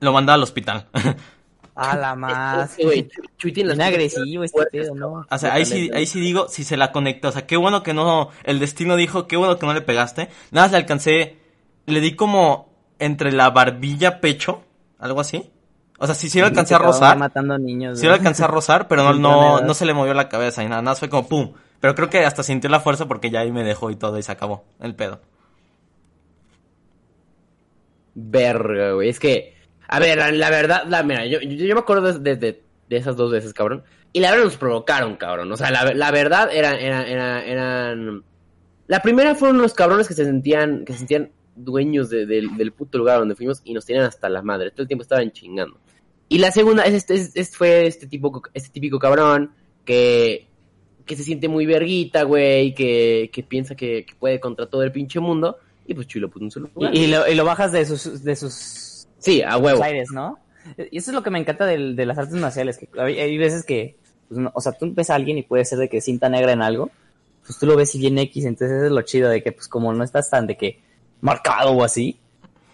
[0.00, 0.86] lo mandaba al hospital.
[1.74, 2.76] A la más.
[2.82, 3.08] Güey,
[3.38, 5.26] Chuy- Bien agresivo este pedo, ¿no?
[5.30, 7.28] O sea, ahí sí, ahí sí digo, si se la conectó.
[7.28, 10.28] O sea, qué bueno que no, el destino dijo, qué bueno que no le pegaste.
[10.50, 11.38] Nada más le alcancé,
[11.86, 14.62] le di como entre la barbilla, pecho,
[14.98, 15.50] algo así.
[15.98, 17.16] O sea, sí, sí lo alcancé a rozar.
[17.16, 17.98] matando niños.
[17.98, 20.66] Sí lo alcancé a rozar, pero no, no, no se le movió la cabeza y
[20.68, 21.52] nada, nada más fue como pum.
[21.80, 24.22] Pero creo que hasta sintió la fuerza porque ya ahí me dejó y todo y
[24.22, 25.20] se acabó el pedo.
[28.14, 29.08] Verga, güey.
[29.08, 29.54] Es que,
[29.88, 33.54] a ver, la, verdad, la, mira, yo, yo, me acuerdo de, de- esas dos veces,
[33.54, 33.82] cabrón.
[34.12, 35.50] Y la verdad nos provocaron, cabrón.
[35.50, 38.22] O sea, la, la verdad era, era, era- eran...
[38.86, 42.98] La primera fueron unos cabrones que se sentían, que se sentían dueños de- del- puto
[42.98, 44.70] lugar donde fuimos y nos tenían hasta la madre.
[44.70, 45.78] Todo el tiempo estaban chingando.
[46.28, 49.52] Y la segunda es es- es- fue este tipo, este típico cabrón
[49.86, 50.46] que,
[51.06, 55.18] que se siente muy verguita, güey, que, que piensa que, puede contra todo el pinche
[55.20, 55.56] mundo.
[55.86, 56.94] Y pues chulo, pues un solo lugar.
[56.94, 58.22] Y, lo, y lo bajas de sus
[59.22, 59.82] Sí, a huevo.
[59.82, 60.38] aires, ¿no?
[60.90, 63.64] Y eso es lo que me encanta de, las artes marciales, que hay, hay veces
[63.64, 63.96] que,
[64.28, 66.52] pues, no- o sea, tú ves a alguien y puede ser de que cinta negra
[66.52, 66.90] en algo,
[67.46, 69.66] pues tú lo ves y bien X, entonces eso es lo chido de que, pues
[69.68, 70.80] como no estás tan de que
[71.20, 72.18] marcado o así,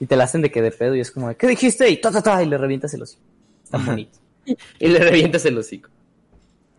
[0.01, 1.89] y te la hacen de que de pedo y es como, de, ¿qué dijiste?
[1.89, 3.23] Y ta, ta, ta, y le revientas el hocico.
[3.65, 4.19] Está bonito.
[4.79, 5.91] Y le revientas el hocico.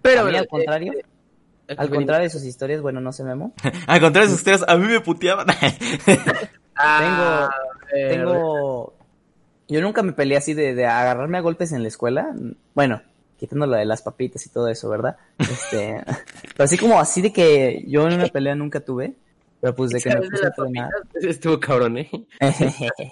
[0.02, 3.54] Pero bueno, al contrario, eh, al contrario de sus historias, bueno, no se memo.
[3.86, 5.48] Al contrario de sus ustedes, a mí me puteaban.
[6.82, 7.50] Ah,
[7.94, 8.94] eh, Tengo.
[9.70, 12.36] Yo nunca me peleé así de, de agarrarme a golpes en la escuela.
[12.74, 13.02] Bueno,
[13.38, 15.16] quitando la de las papitas y todo eso, ¿verdad?
[15.38, 16.04] Este,
[16.56, 19.14] pero así como así de que yo en una pelea nunca tuve.
[19.62, 20.90] Pero pues de que me ¿sabes de puse a entrenar.
[21.22, 22.10] Estuvo cabrón, ¿eh?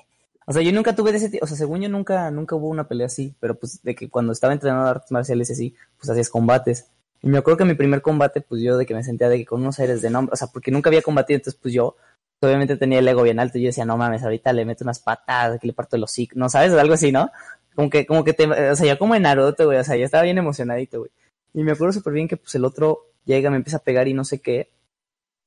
[0.46, 1.44] o sea, yo nunca tuve de ese tipo.
[1.46, 3.36] O sea, según yo nunca, nunca hubo una pelea así.
[3.40, 6.88] Pero pues de que cuando estaba entrenando artes marciales y así, pues hacías combates.
[7.22, 9.46] Y me acuerdo que mi primer combate, pues yo de que me sentía de que
[9.46, 10.34] con unos aires de nombre.
[10.34, 11.98] O sea, porque nunca había combatido, entonces pues yo
[12.42, 15.00] obviamente tenía el ego bien alto y yo decía, no mames, ahorita le meto unas
[15.00, 17.32] patadas, que le parto el hocico, no sabes, algo así, ¿no?
[17.76, 20.06] Como que, como que te, o sea, yo como en Naruto, güey, o sea, yo
[20.06, 21.12] estaba bien emocionadito, güey.
[21.54, 24.14] Y me acuerdo súper bien que pues el otro llega, me empieza a pegar y
[24.14, 24.70] no sé qué.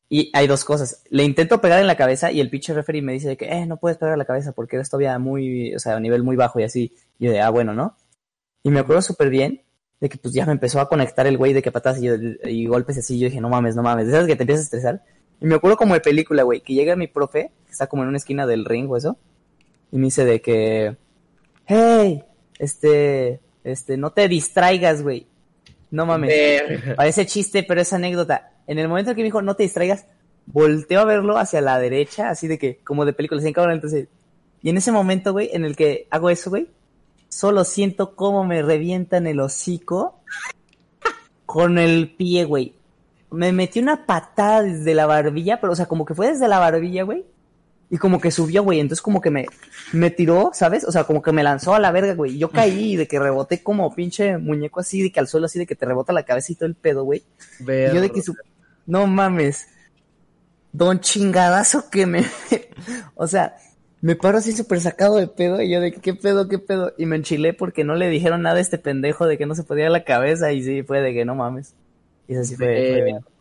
[0.09, 1.05] Y hay dos cosas.
[1.11, 3.67] Le intento pegar en la cabeza y el pinche referee me dice de que, eh,
[3.67, 6.35] no puedes pegar en la cabeza porque eres todavía muy, o sea, a nivel muy
[6.37, 6.95] bajo y así.
[7.19, 7.97] Y yo de, ah, bueno, ¿no?
[8.65, 9.63] Y me acuerdo súper bien
[10.01, 12.15] de que pues ya me empezó a conectar el güey de que patadas y, yo-
[12.45, 13.19] y golpes así.
[13.19, 14.09] Yo dije, no mames, no mames.
[14.09, 15.03] Esas que te empiezas a estresar.
[15.41, 18.09] Y me acuerdo como de película, güey, que llega mi profe, que está como en
[18.09, 19.17] una esquina del ring o eso,
[19.91, 20.97] y me dice de que,
[21.67, 22.23] hey,
[22.59, 25.27] este, este, no te distraigas, güey.
[25.91, 26.33] No mames.
[26.97, 28.53] Parece chiste, pero es anécdota.
[28.67, 30.07] En el momento en que me dijo, no te distraigas,
[30.47, 34.09] volteo a verlo hacia la derecha, así de que, como de película, así cabrón, entonces.
[34.63, 36.69] Y en ese momento, güey, en el que hago eso, güey,
[37.29, 40.21] solo siento cómo me revientan el hocico
[41.47, 42.75] con el pie, güey.
[43.31, 46.59] Me metí una patada desde la barbilla, pero, o sea, como que fue desde la
[46.59, 47.25] barbilla, güey.
[47.91, 48.79] Y como que subió, güey.
[48.79, 49.47] Entonces como que me,
[49.93, 50.85] me tiró, ¿sabes?
[50.85, 52.39] O sea, como que me lanzó a la verga, güey.
[52.39, 55.67] Yo caí de que reboté como pinche muñeco así, de que al suelo así, de
[55.67, 57.25] que te rebota la cabeza y todo el pedo, güey.
[57.61, 58.35] Y yo de que su...
[58.87, 59.67] No mames.
[60.73, 62.25] Don chingadazo que me...
[63.17, 63.57] o sea,
[64.01, 66.95] me paro así súper sacado de pedo y yo de que, qué pedo, qué pedo.
[66.97, 69.65] Y me enchilé porque no le dijeron nada a este pendejo de que no se
[69.65, 71.75] podía la cabeza y sí, fue de que no mames.
[72.31, 72.67] Y eso sí fue,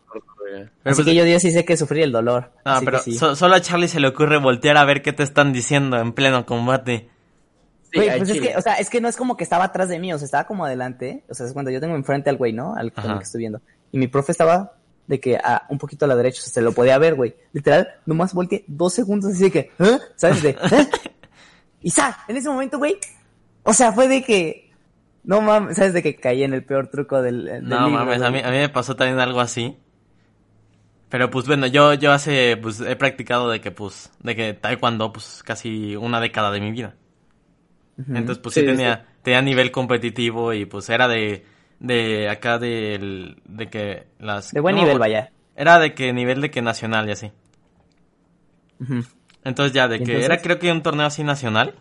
[0.06, 0.20] fue
[0.52, 2.50] Eh, Así pues- que yo, yo sí sé que sufrí el dolor.
[2.64, 3.12] No, así pero sí.
[3.16, 6.12] so- solo a Charlie se le ocurre voltear a ver qué te están diciendo en
[6.12, 7.08] pleno combate.
[7.92, 9.88] Sí, Güey, pues es que, o sea, es que no es como que estaba atrás
[9.88, 11.22] de mí, o sea, estaba como adelante.
[11.28, 12.74] O sea, es cuando yo tengo enfrente al güey, ¿no?
[12.74, 13.60] Al con el que estoy viendo.
[13.92, 14.72] Y mi profe estaba
[15.06, 17.34] de que a, un poquito a la derecha, o sea, se lo podía ver, güey.
[17.52, 19.98] Literal, nomás volteé dos segundos así de que, ¿eh?
[20.16, 20.42] ¿sabes?
[20.42, 20.56] De, ¿eh?
[21.82, 22.18] Y ¡sa!
[22.28, 22.96] En ese momento, güey,
[23.62, 24.69] o sea, fue de que,
[25.24, 25.92] no mames, ¿sabes?
[25.92, 28.50] De que caí en el peor truco del, del No libro, mames, a mí, a
[28.50, 29.76] mí me pasó también algo así.
[31.08, 35.12] Pero pues bueno, yo, yo hace, pues he practicado de que pues, de que taekwondo
[35.12, 36.94] pues casi una década de mi vida.
[37.98, 41.44] Entonces pues sí, Sí, sí, tenía, tenía nivel competitivo y pues era de,
[41.80, 44.52] de acá del, de que las...
[44.52, 45.32] De buen no, nivel, vaya.
[45.56, 47.32] Era de que nivel de que nacional y así.
[49.44, 51.74] Entonces ya, de que Entonces- era creo que un torneo así nacional.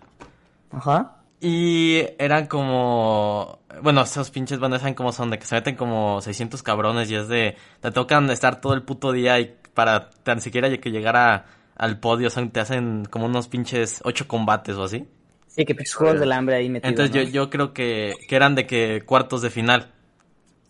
[0.71, 1.18] Ajá.
[1.41, 3.60] Y eran como...
[3.82, 7.15] Bueno, esos pinches bandas saben cómo son, de que se meten como 600 cabrones y
[7.15, 7.56] es de...
[7.80, 11.45] Te tocan estar todo el puto día y para tan siquiera que llegar a-
[11.78, 15.08] al podio, son, te hacen como unos pinches 8 combates o así.
[15.47, 16.91] Sí, que pinches juegos del hambre ahí metidos.
[16.91, 19.91] Entonces yo, yo creo que, que eran de que cuartos de final.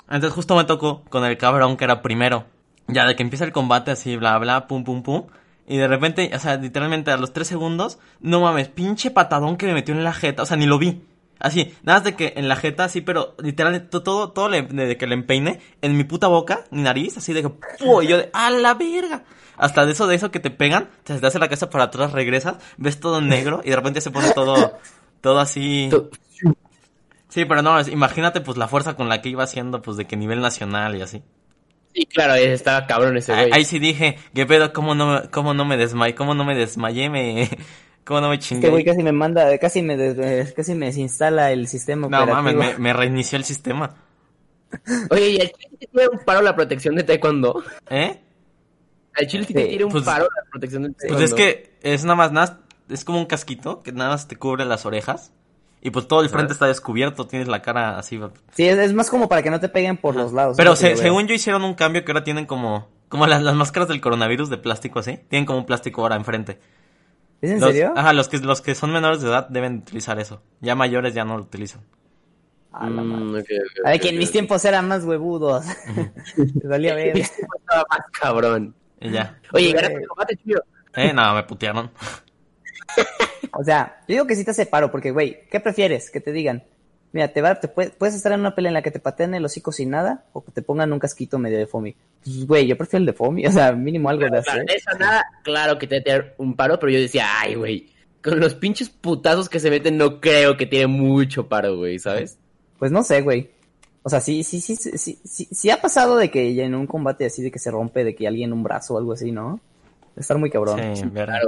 [0.06, 2.46] Entonces justo me tocó con el cabrón que era primero.
[2.88, 5.26] Ya de que empieza el combate así, bla, bla, pum, pum, pum.
[5.70, 9.68] Y de repente, o sea, literalmente a los tres segundos, no mames, pinche patadón que
[9.68, 10.44] me metió en la jeta.
[10.44, 11.04] O sea, ni lo vi.
[11.40, 14.64] Así, nada más de que en la jeta, así, pero literalmente to- todo, todo le-
[14.64, 18.02] de que le empeine en mi puta boca, mi nariz, así de que, ¡pum!
[18.04, 19.24] y yo de, ¡a la verga!
[19.56, 22.56] Hasta de eso, de eso que te pegan, te hace la cabeza para atrás, regresas,
[22.78, 24.78] ves todo negro y de repente se pone todo,
[25.22, 25.88] todo así.
[27.30, 30.18] Sí, pero no, imagínate pues la fuerza con la que iba haciendo pues de que
[30.18, 31.22] nivel nacional y así.
[31.94, 33.52] Sí, claro, estaba cabrón ese güey.
[33.52, 34.72] ahí sí dije, ¿qué pedo?
[34.74, 36.16] ¿Cómo no, me- cómo no me desmayé?
[36.16, 37.10] ¿Cómo no me desmayé?
[37.10, 37.50] Me...
[38.06, 38.86] ¿Cómo no me Este güey chingué?
[38.86, 42.78] casi me manda, casi me, des- eh, casi me desinstala el sistema No mames, me,
[42.78, 43.96] me reinició el sistema.
[45.12, 47.64] Oye, ¿y al chile te tira un paro la protección de taekwondo?
[47.90, 48.20] ¿Eh?
[49.16, 51.18] Al chile sí te tira un pues- paro la protección de taekwondo.
[51.20, 54.36] Pues es que es nada más, nada, es como un casquito que nada más te
[54.38, 55.32] cubre las orejas.
[55.82, 58.20] Y pues todo el frente está descubierto, tienes la cara así.
[58.52, 60.58] Sí, es, es más como para que no te peguen por los lados.
[60.58, 63.88] Pero se- según yo hicieron un cambio que ahora tienen como, como las, las máscaras
[63.88, 65.20] del coronavirus de plástico así.
[65.30, 66.60] Tienen como un plástico ahora enfrente.
[67.42, 67.94] ¿Es en Los- serio?
[67.96, 70.42] Ajá, los que, los que son menores de edad deben utilizar eso.
[70.60, 71.82] Ya mayores ya no lo utilizan.
[72.74, 73.02] A la.
[73.02, 73.36] Mm,
[73.86, 75.66] A ver, que en mis tiempos eran más huevudos.
[76.36, 77.16] Te valía ver.
[77.16, 78.76] Mis tiempos estaba más cabrón.
[79.00, 79.40] Y ya.
[79.54, 80.62] Oye, ganaste el combate, chido.
[80.94, 81.90] Eh, nada, me putearon.
[83.54, 86.12] O sea, yo digo que sí te separo, porque, güey, ¿qué prefieres?
[86.12, 86.64] Que te digan,
[87.12, 89.34] mira, te va, te puedes, puedes estar en una pelea en la que te pateen
[89.34, 91.96] el hocico sin nada, o que te pongan un casquito medio de foamy.
[92.24, 94.66] Pues, güey, yo prefiero el de foamy, o sea, mínimo algo de Claro, hacer.
[94.70, 97.90] eso nada, claro que te va a tirar un paro, pero yo decía, ay, güey,
[98.24, 102.38] con los pinches putazos que se meten no creo que tiene mucho paro, güey, ¿sabes?
[102.78, 103.50] Pues no sé, güey.
[104.04, 106.76] O sea, sí, sí, sí, sí, sí, sí, sí ha pasado de que ya en
[106.76, 109.32] un combate así de que se rompe, de que alguien un brazo o algo así,
[109.32, 109.60] ¿no?
[110.16, 110.80] De estar muy cabrón.
[110.96, 111.40] Sí, verga.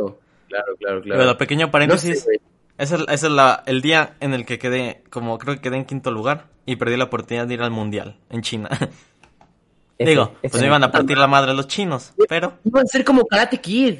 [0.51, 2.23] Claro, claro, claro, Pero pequeño No paréntesis.
[2.23, 2.41] sé,
[2.77, 5.77] ese es, ese es la, el día en el que quedé, como creo que quedé
[5.77, 6.47] en quinto lugar.
[6.65, 8.69] Y perdí la oportunidad de ir al mundial en China.
[9.97, 12.13] Digo, pues me iban a partir la madre los chinos.
[12.27, 13.99] Pero, Iban a ser como Karate Kid.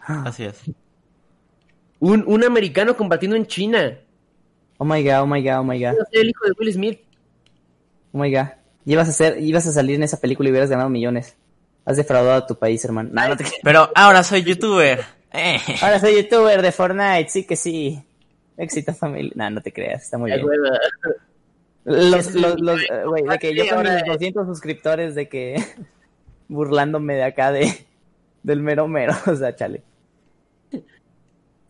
[0.00, 0.62] así es.
[2.00, 3.98] Un, un americano combatiendo en China.
[4.78, 7.00] Oh my god, oh my god, oh my god, ser el hijo de Will Smith.
[8.12, 8.46] oh my god.
[8.84, 11.36] Ibas a ser, ibas a salir en esa película y hubieras ganado millones.
[11.84, 13.10] Has defraudado a tu país, hermano.
[13.12, 15.04] No, no te Pero ahora soy youtuber.
[15.32, 15.58] Eh.
[15.82, 18.02] Ahora soy youtuber de Fortnite, sí que sí.
[18.56, 19.32] Éxito familia.
[19.36, 20.44] No, no te creas, está muy bien.
[21.84, 25.56] Los, los, los, güey, de que yo con mis 200 suscriptores de que
[26.48, 27.72] burlándome de acá de
[28.42, 29.82] del mero mero, o sea, chale.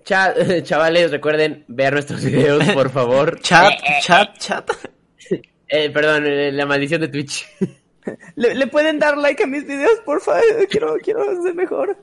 [0.04, 3.40] Cha- chavales, recuerden ver nuestros videos, por favor.
[3.40, 4.70] Chat, chat, chat.
[5.68, 7.46] Eh, perdón, eh, la maldición de Twitch.
[8.36, 10.42] ¿Le, le pueden dar like a mis videos, por favor?
[10.70, 11.98] Quiero, quiero ser mejor.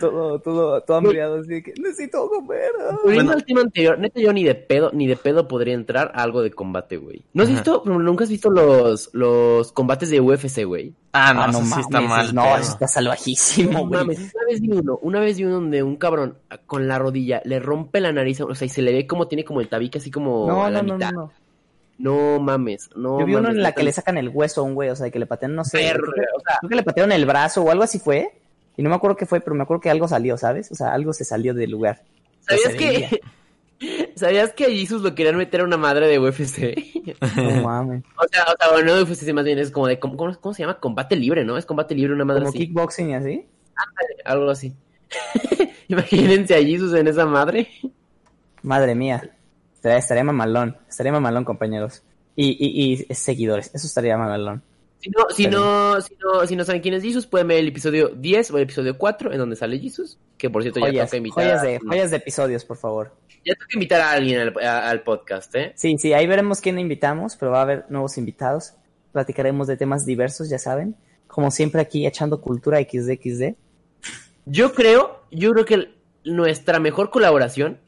[0.00, 2.70] Todo, todo, todo hambriado, así de que necesito comer.
[2.90, 2.96] ah.
[3.04, 6.22] Volviendo al tema anterior, neta yo ni de pedo, ni de pedo podría entrar a
[6.24, 7.22] algo de combate, güey.
[7.32, 7.58] ¿No has Ajá.
[7.58, 10.94] visto, nunca has visto los, los combates de UFC, güey?
[11.12, 12.34] Ah, no, Ah, eso sí mames, está mal.
[12.34, 14.00] No, pero- eso está salvajísimo, No güey.
[14.00, 16.98] mames, una vez vi uno, una vez vi uno donde un cabrón ah, con la
[16.98, 19.68] rodilla le rompe la nariz, o sea, y se le ve como tiene como el
[19.68, 21.12] tabique así como No, a la no, no, mitad.
[21.12, 21.32] no, no.
[21.98, 24.64] No mames, no Yo vi uno mames, en la que le sacan el hueso a
[24.64, 25.78] un güey, o sea, que le patean, no sé.
[25.78, 28.32] Verga, creo, que, o sea- creo que le patearon el brazo o algo así fue.
[28.76, 30.70] Y no me acuerdo qué fue, pero me acuerdo que algo salió, ¿sabes?
[30.72, 32.02] O sea, algo se salió del lugar.
[32.40, 33.20] ¿Sabías que
[34.14, 36.76] ¿Sabías que a Jesus lo querían meter a una madre de UFC?
[37.36, 38.04] No mames.
[38.16, 40.38] o sea, o sea, bueno, no de UFC más bien es como de ¿cómo, cómo,
[40.40, 40.78] cómo se llama?
[40.78, 41.56] Combate libre, ¿no?
[41.56, 42.58] Es combate libre una madre Como así.
[42.58, 43.46] kickboxing y así.
[44.24, 44.74] Algo así.
[45.88, 47.68] Imagínense a Jesus en esa madre.
[48.62, 49.30] Madre mía.
[49.74, 50.76] Estaría, estaría mamalón.
[50.88, 52.02] Estaría mamalón, compañeros.
[52.36, 53.70] Y, y, y seguidores.
[53.74, 54.62] Eso estaría mamalón.
[55.02, 57.68] Si no, si no, si no, si no saben quién es Jesus, pueden ver el
[57.68, 60.16] episodio 10 o el episodio 4 en donde sale Jesus.
[60.38, 61.44] Que por cierto ya Joyas, toca invitar.
[61.44, 63.12] joyas, a- de, joyas de episodios, por favor.
[63.44, 65.72] Ya toca invitar a alguien al, a- al podcast, ¿eh?
[65.74, 68.74] Sí, sí, ahí veremos quién invitamos, pero va a haber nuevos invitados.
[69.12, 70.94] Platicaremos de temas diversos, ya saben.
[71.26, 73.54] Como siempre aquí echando cultura XDXD.
[74.46, 77.78] Yo creo, yo creo que el- nuestra mejor colaboración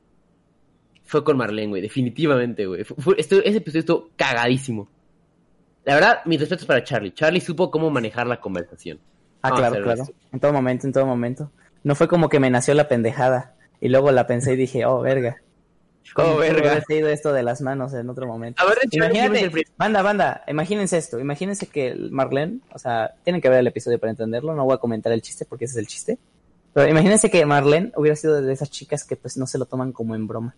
[1.04, 2.82] fue con Marlene, güey, definitivamente, güey.
[2.84, 4.88] Fue- fue- esto- ese episodio estuvo cagadísimo.
[5.84, 7.12] La verdad, mis respetos para Charlie.
[7.12, 8.98] Charlie supo cómo manejar la conversación.
[9.42, 10.02] Ah, Vamos claro, claro.
[10.02, 10.14] esto.
[10.32, 11.50] En todo momento, en todo momento.
[11.82, 13.54] No fue como que me nació la pendejada.
[13.80, 15.36] Y luego la pensé y dije, oh, verga.
[16.14, 16.70] ¿Cómo Oh, verga.
[16.72, 18.62] haberse ido esto de las manos en otro momento?
[18.62, 21.18] A ver, Charlie, ¿quién es el Imagínate, banda, banda, imagínense esto.
[21.18, 24.54] Imagínense que Marlene, o sea, tienen que ver el episodio para entenderlo.
[24.54, 26.18] No voy a comentar el chiste porque ese es el chiste.
[26.72, 29.92] Pero imagínense que Marlene hubiera sido de esas chicas que pues no se lo toman
[29.92, 30.54] como en broma.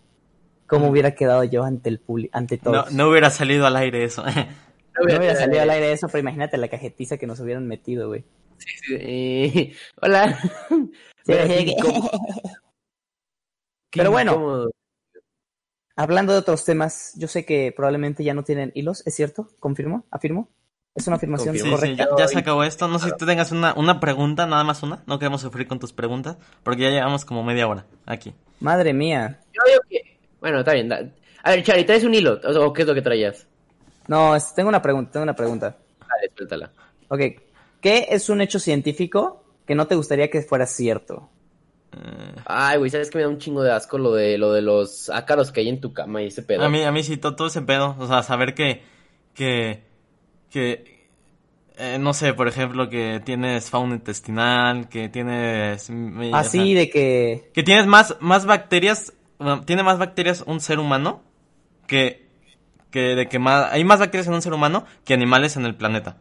[0.67, 2.91] ¿Cómo hubiera quedado yo ante el público, ante No, todos?
[2.93, 4.23] no hubiera salido al aire eso.
[4.99, 8.23] No hubiera salido al aire eso, pero imagínate la cajetiza que nos hubieran metido, güey.
[8.57, 10.37] Sí, sí, eh, hola.
[11.27, 11.75] Sí, Pero sí,
[14.11, 14.31] bueno.
[14.31, 14.71] incómodo.
[15.95, 19.49] Hablando de otros temas, yo sé que probablemente ya no tienen hilos, ¿es cierto?
[19.59, 20.05] ¿Confirmo?
[20.11, 20.49] ¿Afirmo?
[20.95, 21.55] ¿Es una afirmación.
[21.55, 22.07] Sí, sí, correcta?
[22.11, 22.87] ya, ya se acabó esto.
[22.87, 25.03] No sé si tú tengas una, una pregunta, nada más una.
[25.05, 28.33] No queremos sufrir con tus preguntas, porque ya llevamos como media hora aquí.
[28.59, 29.39] Madre mía.
[29.53, 30.19] Yo digo que...
[30.39, 30.89] Bueno, está bien.
[30.89, 31.09] da-
[31.43, 32.39] A ver, Chari, ¿traes un hilo?
[32.43, 33.46] O qué es lo que traías?
[34.07, 35.77] No, es- tengo una pregunta, tengo una pregunta.
[35.99, 36.71] Dale, suéltala.
[37.09, 37.19] Ok,
[37.81, 41.29] ¿qué es un hecho científico que no te gustaría que fuera cierto?
[41.93, 44.61] Eh, Ay, güey, ¿sabes que me da un chingo de asco lo de lo de
[44.61, 46.63] los ácaros que hay en tu cama y ese pedo?
[46.63, 47.95] a mí, a mí sí, todo, todo ese pedo.
[47.99, 48.81] O sea, saber que,
[49.33, 49.83] que,
[50.49, 51.07] que,
[51.77, 55.89] eh, no sé, por ejemplo, que tienes fauna intestinal, que tienes...
[55.89, 57.51] o Así sea, de que...
[57.53, 61.21] Que tienes más, más bacterias, bueno, tiene más bacterias un ser humano
[61.87, 62.26] que,
[62.91, 65.75] que de que más, hay más bacterias en un ser humano que animales en el
[65.75, 66.17] planeta.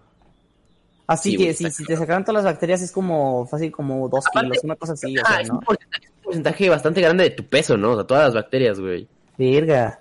[1.06, 4.48] Así Sí, que si, te sacaran todas las bacterias es como fácil como dos Aparte-
[4.50, 5.54] kilos, una cosa así, o Ah, sea, es, ¿no?
[5.54, 7.92] un porcentaje, es un porcentaje bastante grande de tu peso, ¿no?
[7.92, 9.06] O sea, todas las bacterias, güey.
[9.38, 10.00] Verga.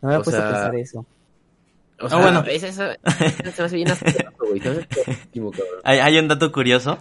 [0.00, 1.04] No me he puesto sea, a pensar eso.
[2.00, 2.42] O sea, bueno.
[2.48, 4.60] esa, esa, esa se me hace bien asqueroso, güey.
[4.60, 5.80] Se me hace asquerosísimo, cabrón.
[5.84, 6.96] Hay, hay un dato curioso.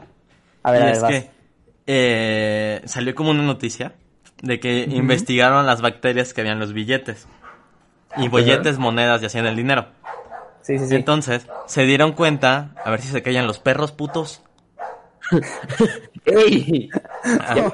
[0.64, 1.12] A ver, y a ver, es vas.
[1.12, 1.30] que
[1.86, 3.94] eh, salió como una noticia
[4.42, 7.26] de que investigaron las bacterias que había en los billetes.
[8.16, 9.88] Y billetes, monedas y hacían el dinero.
[10.62, 10.96] Sí, sí, sí.
[10.96, 14.42] Entonces, se dieron cuenta, a ver si se callan los perros putos.
[16.26, 16.90] ¡Ey!
[17.24, 17.72] Ah,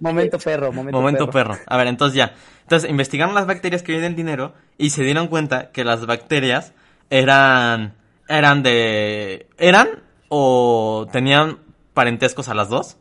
[0.00, 1.54] momento perro, momento, momento perro.
[1.54, 1.64] perro.
[1.66, 2.34] A ver, entonces ya.
[2.62, 6.72] Entonces, investigaron las bacterias que vienen del dinero y se dieron cuenta que las bacterias
[7.10, 7.94] eran
[8.28, 9.88] eran de eran
[10.28, 11.58] o tenían
[11.92, 12.96] parentescos a las dos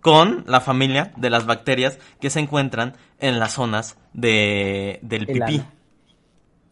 [0.00, 5.38] con la familia de las bacterias que se encuentran en las zonas de del El
[5.38, 5.62] pipí.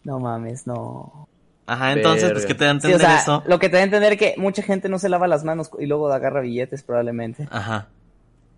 [0.08, 1.28] No mames, no.
[1.66, 3.42] Ajá, entonces, pues que te da a Sí, o entender sea, eso.
[3.46, 5.70] lo que te da a entender es que mucha gente no se lava las manos
[5.78, 7.46] y luego agarra billetes probablemente.
[7.50, 7.88] Ajá.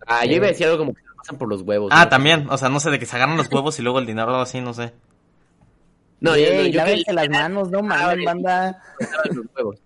[0.07, 1.91] Ah, yo iba a decir algo como que se pasan por los huevos.
[1.93, 2.09] Ah, ¿no?
[2.09, 4.29] también, o sea, no sé, de que se agarran los huevos y luego el dinero
[4.29, 4.93] o algo así, no sé.
[6.21, 8.25] No, yo, no, Ey, yo lávense que las manos, no mames, Abre.
[8.27, 8.81] banda.
[9.35, 9.77] los huevos.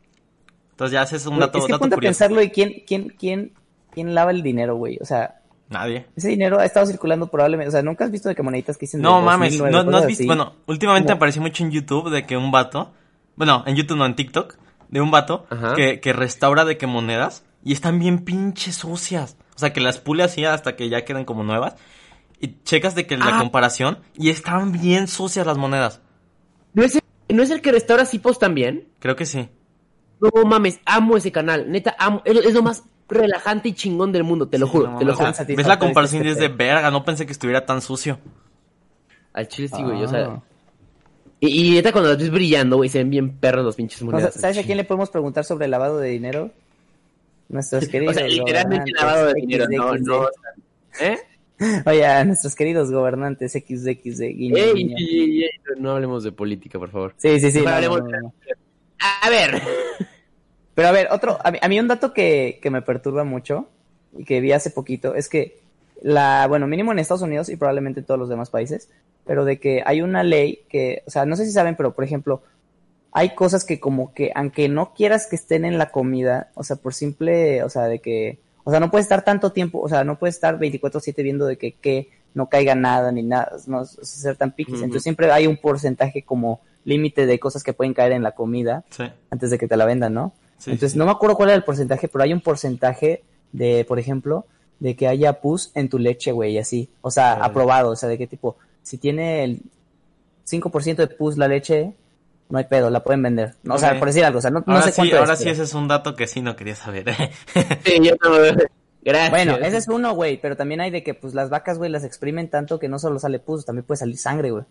[0.72, 2.00] Entonces ya haces un dato, es que dato curioso.
[2.00, 3.54] pensarlo y quién, quién, quién,
[3.90, 4.98] quién lava el dinero, güey.
[5.00, 6.06] O sea, Nadie.
[6.14, 7.68] ese dinero ha estado circulando probablemente.
[7.68, 9.90] O sea, nunca has visto de que moneditas que dicen de No mames, 2009, no,
[9.90, 10.22] no has visto.
[10.22, 10.26] así?
[10.26, 12.92] Bueno, últimamente me apareció mucho en YouTube de que un vato.
[13.36, 14.56] Bueno, en YouTube no, en TikTok.
[14.90, 15.74] De un vato Ajá.
[15.74, 19.36] que, que restaura de que monedas y están bien pinches sucias.
[19.56, 21.74] O sea, que las pule así hasta que ya queden como nuevas.
[22.40, 23.38] Y checas de que la Ah.
[23.38, 26.00] comparación y están bien sucias las monedas.
[26.74, 27.02] ¿No es, el,
[27.36, 28.86] ¿No es el que restaura Cipos también?
[29.00, 29.48] Creo que sí.
[30.20, 31.70] No mames, amo ese canal.
[31.70, 32.20] Neta, amo.
[32.24, 35.04] Es, es lo más relajante y chingón del mundo, te lo Sí, juro, no te
[35.04, 35.32] lo juro.
[35.48, 36.90] ¿Ves la comparación y es este de verga?
[36.90, 38.18] No pensé que estuviera tan sucio.
[39.32, 40.24] Al chile sí, güey, o sea.
[40.26, 40.42] Ah.
[41.40, 44.04] Y, y neta, cuando las ves brillando, güey, se ven bien perros los pinches O
[44.06, 44.34] sea, monedas.
[44.34, 46.50] ¿Sabes a quién le podemos preguntar sobre el lavado de dinero?
[47.48, 50.06] Nuestros O queridos sea, literalmente gobernantes lavado de dinero, no, XD.
[50.06, 50.28] no.
[51.00, 51.18] ¿Eh?
[51.86, 54.22] Oye, a nuestros queridos gobernantes XDXD.
[54.22, 54.96] Guiño, Ey, guiño.
[54.98, 57.14] ey, ey, ey, no hablemos de política, por favor.
[57.16, 57.58] Sí, sí, sí.
[57.58, 58.34] Mejor no, hablemos no, no, no.
[59.22, 59.62] A ver.
[60.74, 63.68] Pero a ver, otro, a mí, a mí un dato que, que me perturba mucho
[64.16, 65.60] y que vi hace poquito es que
[66.02, 68.88] la, bueno, mínimo en Estados Unidos y probablemente en todos los demás países,
[69.24, 72.04] pero de que hay una ley que, o sea, no sé si saben, pero por
[72.04, 72.42] ejemplo,
[73.12, 76.76] hay cosas que como que, aunque no quieras que estén en la comida, o sea,
[76.76, 80.02] por simple, o sea, de que, o sea, no puedes estar tanto tiempo, o sea,
[80.04, 83.84] no puedes estar 24/7 viendo de que, que no caiga nada ni nada, no o
[83.86, 84.76] sea, ser tan piquis.
[84.76, 88.84] Entonces siempre hay un porcentaje como límite de cosas que pueden caer en la comida
[88.90, 89.04] Sí.
[89.30, 90.32] antes de que te la vendan, ¿no?
[90.64, 93.22] Sí, Entonces, sí, no me acuerdo cuál era el porcentaje, pero hay un porcentaje
[93.52, 94.46] de, por ejemplo,
[94.80, 96.88] de que haya pus en tu leche, güey, así.
[97.02, 97.44] O sea, Órale.
[97.46, 97.90] aprobado.
[97.90, 99.60] O sea, de qué tipo, si tiene el
[100.48, 101.92] 5% de pus la leche,
[102.48, 103.54] no hay pedo, la pueden vender.
[103.62, 105.38] No, O sea, por decir algo, o sea, no, no sé sí, cuánto ahora es,
[105.38, 107.06] sí pero- ese es un dato que sí no quería saber.
[107.84, 108.62] Sí, yo no.
[109.02, 109.30] Gracias.
[109.30, 112.04] Bueno, ese es uno, güey, pero también hay de que, pues, las vacas, güey, las
[112.04, 114.64] exprimen tanto que no solo sale pus, también puede salir sangre, güey.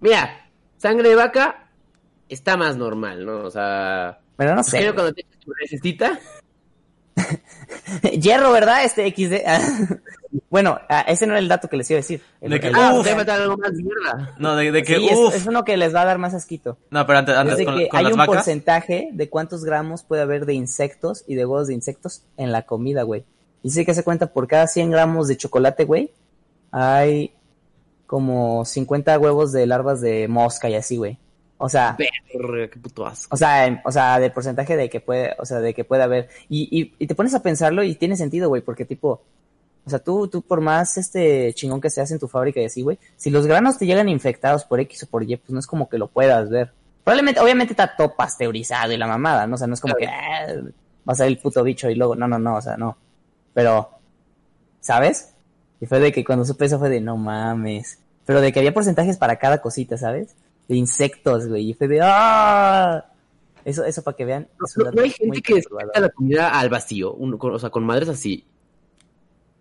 [0.00, 1.68] Mira, sangre de vaca
[2.30, 3.40] está más normal, ¿no?
[3.44, 4.20] O sea.
[4.36, 4.78] Pero no pues, sé.
[4.78, 6.18] creo cuando te tu necesita.
[8.20, 8.84] Hierro, ¿verdad?
[8.84, 9.96] Este XD.
[10.50, 12.22] bueno, ah, ese no era el dato que les iba a decir.
[12.40, 14.34] El- De que- el- Ah, debe matar algo más mierda.
[14.38, 16.78] no, de, de que, Sí, es- uno que les va a dar más asquito.
[16.90, 18.34] No, pero antes, antes con, que con hay las un vacas.
[18.36, 22.62] porcentaje de cuántos gramos puede haber de insectos y de huevos de insectos en la
[22.62, 23.24] comida, güey.
[23.62, 26.12] Y sí que se cuenta por cada 100 gramos de chocolate, güey,
[26.70, 27.32] hay
[28.06, 31.18] como 50 huevos de larvas de mosca y así, güey.
[31.58, 33.34] O sea, Verga, qué puto asco.
[33.34, 36.28] o sea, o sea, de porcentaje de que puede, o sea, de que puede haber.
[36.48, 39.22] Y, y, y te pones a pensarlo y tiene sentido, güey, porque tipo,
[39.86, 42.82] o sea, tú, tú por más este chingón que seas en tu fábrica y así,
[42.82, 45.66] güey, si los granos te llegan infectados por X o por Y, pues no es
[45.66, 46.72] como que lo puedas ver.
[47.04, 49.54] Probablemente, obviamente está todo pasteurizado y la mamada, ¿no?
[49.54, 50.46] O sea, no es como que ah,
[51.08, 52.98] va a salir el puto bicho y luego, no, no, no, o sea, no.
[53.54, 53.90] Pero,
[54.80, 55.32] ¿sabes?
[55.80, 58.00] Y fue de que cuando supe eso fue de no mames.
[58.24, 60.34] Pero de que había porcentajes para cada cosita, ¿sabes?
[60.68, 61.70] De insectos, güey.
[61.70, 63.04] Y fue de ¡ah!
[63.64, 64.48] Eso, eso para que vean.
[64.64, 67.84] es No, hay gente que descarta la comida al vacío, un- con- o sea, con
[67.84, 68.44] madres así.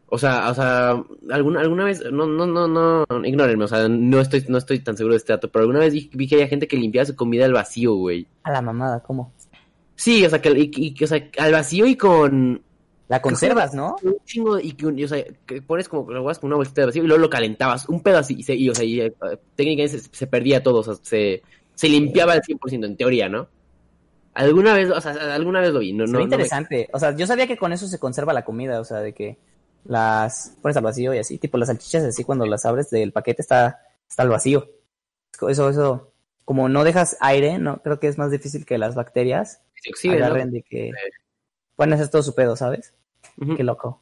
[0.07, 4.19] O sea, o sea, alguna, alguna vez, no, no, no, no, ignórenme, o sea, no
[4.21, 6.47] estoy, no estoy tan seguro de este dato, pero alguna vez vi, vi que había
[6.47, 8.27] gente que limpiaba su comida al vacío, güey.
[8.43, 9.33] A la mamada, ¿cómo?
[9.95, 12.61] Sí, o sea, que, y, y- o sea, al vacío y con
[13.07, 13.95] La conservas, ¿no?
[14.01, 16.87] un chingo, y que, y, o sea, que pones como, lo con una bolsita de
[16.87, 19.13] vacío y luego lo calentabas, un pedo así, y, se, y, o sea, y, eh,
[19.55, 21.43] técnicamente se, se perdía todo, o sea, se,
[21.75, 23.47] se limpiaba al 100% en teoría, ¿no?
[24.33, 26.89] Alguna vez, o sea, alguna vez lo vi, no, no, no me- interesante.
[26.91, 29.37] O sea, yo sabía que con eso se conserva la comida, o sea, de que
[29.85, 33.41] las pones al vacío y así, tipo las salchichas así cuando las abres del paquete
[33.43, 34.67] está, está al vacío.
[35.47, 36.11] Eso, eso,
[36.43, 40.15] como no dejas aire, no, creo que es más difícil que las bacterias se oxida,
[40.15, 40.25] ¿no?
[40.25, 40.91] agarren de que
[41.75, 42.93] pueden hacer todo su pedo, ¿sabes?
[43.57, 44.01] Qué loco.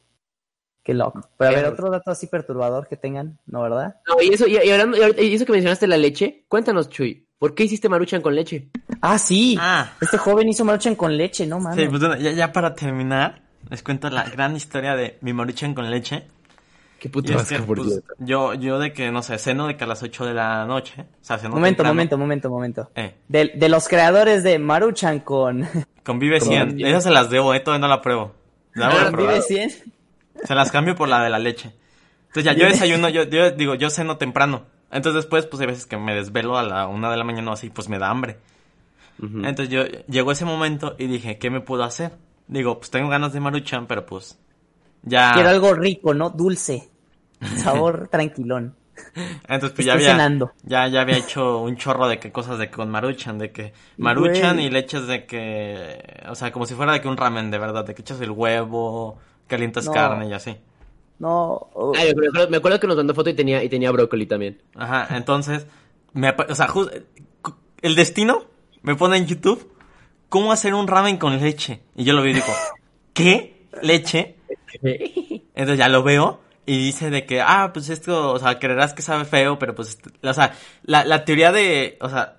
[0.82, 1.28] Qué loco.
[1.38, 3.96] Pero a ver, otro dato así perturbador que tengan, ¿no, verdad?
[4.06, 6.90] No, y eso, y, y hablando, y ahorita- y eso que mencionaste la leche, cuéntanos,
[6.90, 8.68] Chuy, ¿por qué hiciste maruchan con leche?
[9.00, 9.56] Ah, sí.
[9.58, 11.84] Ah, Este joven hizo maruchan con leche, no mames.
[11.84, 15.72] sí, pues bueno, ya, ya para terminar, les cuento la gran historia de mi maruchan
[15.74, 16.26] con leche.
[17.00, 19.76] Qué puto es que, asco, por pues, yo, yo de que, no sé, ceno de
[19.76, 21.94] que a las 8 de la noche, o sea, ceno momento, temprano.
[21.94, 22.90] momento, momento, momento.
[22.94, 25.66] Eh, De, de los creadores de Maruchan con,
[26.04, 26.90] con Vive Con 100, Vive.
[26.90, 28.34] esas se las debo, eh, todavía no la pruebo.
[28.74, 29.34] La voy a Ah, con probar.
[29.34, 29.70] Vive 100.
[30.44, 31.72] Se las cambio por la de la leche.
[32.28, 34.62] Entonces ya, yo desayuno, yo, yo digo, yo ceno temprano.
[34.90, 37.54] Entonces después, pues hay veces que me desvelo a la una de la mañana o
[37.54, 38.38] así, pues me da hambre.
[39.22, 42.12] Entonces yo llegó ese momento y dije, ¿qué me puedo hacer?
[42.48, 44.38] Digo, pues tengo ganas de maruchan, pero pues
[45.02, 45.32] ya...
[45.34, 46.30] Quiero algo rico, ¿no?
[46.30, 46.88] Dulce.
[47.56, 48.74] Sabor tranquilón.
[49.48, 50.52] Entonces pues ya había, cenando.
[50.62, 53.72] ya, ya había hecho un chorro de que cosas de que con maruchan, de que
[53.96, 54.66] maruchan Güey.
[54.66, 57.84] y leches de que, o sea, como si fuera de que un ramen de verdad,
[57.84, 59.92] de que echas el huevo, calientas No.
[59.92, 60.56] carne y así.
[61.18, 61.68] No.
[61.74, 64.26] oh, Ay, me acuerdo, me acuerdo que nos mandó foto y tenía, y tenía brócoli
[64.26, 64.60] también.
[64.74, 65.66] Ajá, entonces,
[66.12, 66.68] me, o sea,
[67.82, 68.44] el destino
[68.82, 69.72] me pone en YouTube
[70.28, 71.80] cómo hacer un ramen con leche.
[71.94, 72.52] Y yo lo veo y digo,
[73.12, 73.66] ¿qué?
[73.82, 74.36] ¿Leche?
[74.82, 79.02] Entonces ya lo veo y dice de que, ah, pues esto, o sea, creerás que
[79.02, 80.54] sabe feo, pero pues, o sea,
[80.84, 82.36] la, la teoría de, o sea,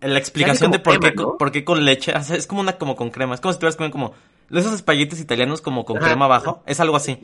[0.00, 1.38] la explicación de por qué, crema, con- ¿no?
[1.38, 3.58] por qué con leche, o sea, es como una como con crema, es como si
[3.58, 4.14] tuvieras comiendo como
[4.50, 6.06] esos espaguetis italianos como con Ajá.
[6.06, 7.18] crema abajo, es algo así.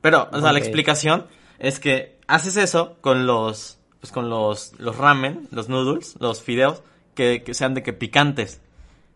[0.00, 1.26] Pero, o sea, la explicación
[1.58, 6.82] es que haces eso con los, pues con los, los ramen, los noodles, los fideos,
[7.14, 8.60] que, que sean de que picantes.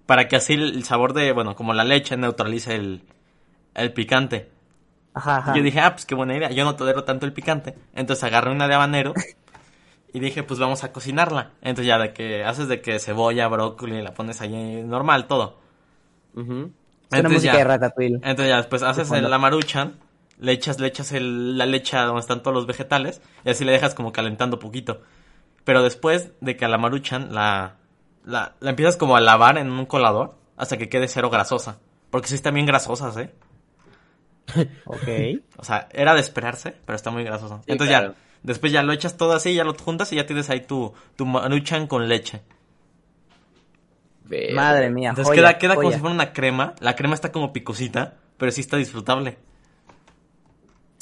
[0.06, 3.02] Para que así el, el sabor de, bueno, como la leche neutralice el,
[3.74, 4.50] el picante.
[5.14, 5.54] Ajá, ajá.
[5.56, 7.74] Yo dije, ah, pues qué buena idea, yo no tolero tanto el picante.
[7.94, 9.12] Entonces agarré una de habanero
[10.12, 11.50] y dije, pues vamos a cocinarla.
[11.62, 15.58] Entonces ya de que haces de que cebolla, brócoli, la pones ahí normal, todo.
[16.34, 16.44] Ujú.
[16.44, 16.72] Suena
[17.10, 18.14] Entonces música ya- de Ratatouille.
[18.16, 19.96] entonces ya después haces el- la maruchan,
[20.38, 23.72] le echas, le echas el- la leche donde están todos los vegetales y así le
[23.72, 25.02] dejas como calentando poquito.
[25.64, 27.74] Pero después de que a la maruchan la,
[28.24, 31.78] la, la empiezas como a lavar en un colador hasta que quede cero grasosa.
[32.10, 33.32] Porque sí están bien grasosas, ¿eh?
[34.86, 35.08] Ok.
[35.56, 37.58] O sea, era de esperarse, pero está muy grasosa.
[37.66, 38.12] Sí, Entonces claro.
[38.14, 40.94] ya, después ya lo echas todo así, ya lo juntas y ya tienes ahí tu,
[41.16, 42.40] tu maruchan con leche.
[44.54, 45.10] Madre mía.
[45.10, 46.74] Entonces joya, queda, queda como si fuera una crema.
[46.80, 49.38] La crema está como picosita, pero sí está disfrutable.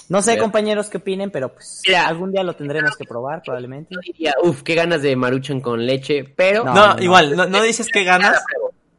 [0.09, 2.09] No sé, compañeros, qué opinen, pero pues Mira.
[2.09, 3.95] algún día lo tendremos que probar, probablemente.
[3.95, 6.65] Yo diría, uf, qué ganas de maruchan con leche, pero...
[6.65, 7.03] No, No, no, no.
[7.03, 8.43] igual, no, no dices que ganas,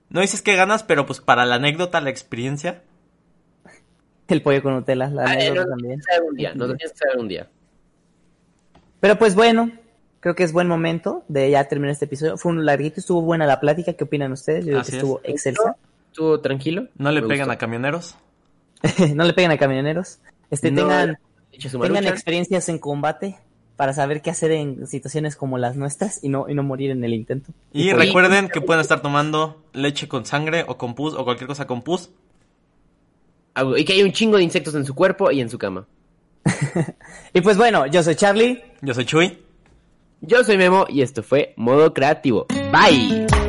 [0.10, 2.84] no dices que ganas, pero pues para la anécdota, la experiencia,
[4.34, 6.00] El pollo con Nutella, la Ah, anécdota nos también.
[6.00, 7.48] que un día, nos tienes que saber un día.
[9.00, 9.72] Pero pues bueno,
[10.20, 12.38] creo que es buen momento de ya terminar este episodio.
[12.38, 13.94] Fue un larguito, estuvo buena la plática.
[13.94, 14.66] ¿Qué opinan ustedes?
[14.66, 14.94] Yo creo que es.
[14.96, 15.76] estuvo excelsa.
[16.08, 16.88] ¿Estuvo tranquilo?
[16.98, 17.54] no le Me pegan gustó.
[17.54, 18.16] a camioneros.
[19.16, 20.20] no le peguen a camioneros.
[20.52, 21.18] Este, No, tengan,
[22.08, 23.38] experiencias en combate
[23.76, 27.04] para saber qué hacer en situaciones como las nuestras y no, y no morir en
[27.04, 27.52] el intento.
[27.72, 31.48] Y por- recuerden que pueden estar tomando leche con sangre o con pus o cualquier
[31.48, 32.10] cosa con pus.
[33.78, 35.88] Y que hay un chingo de insectos en su cuerpo y en su cama.
[37.34, 38.64] Y pues bueno, yo soy Charlie.
[38.82, 39.38] Yo soy Chuy.
[40.22, 42.48] Yo soy Memo y esto fue Modo Creativo.
[42.72, 43.49] Bye.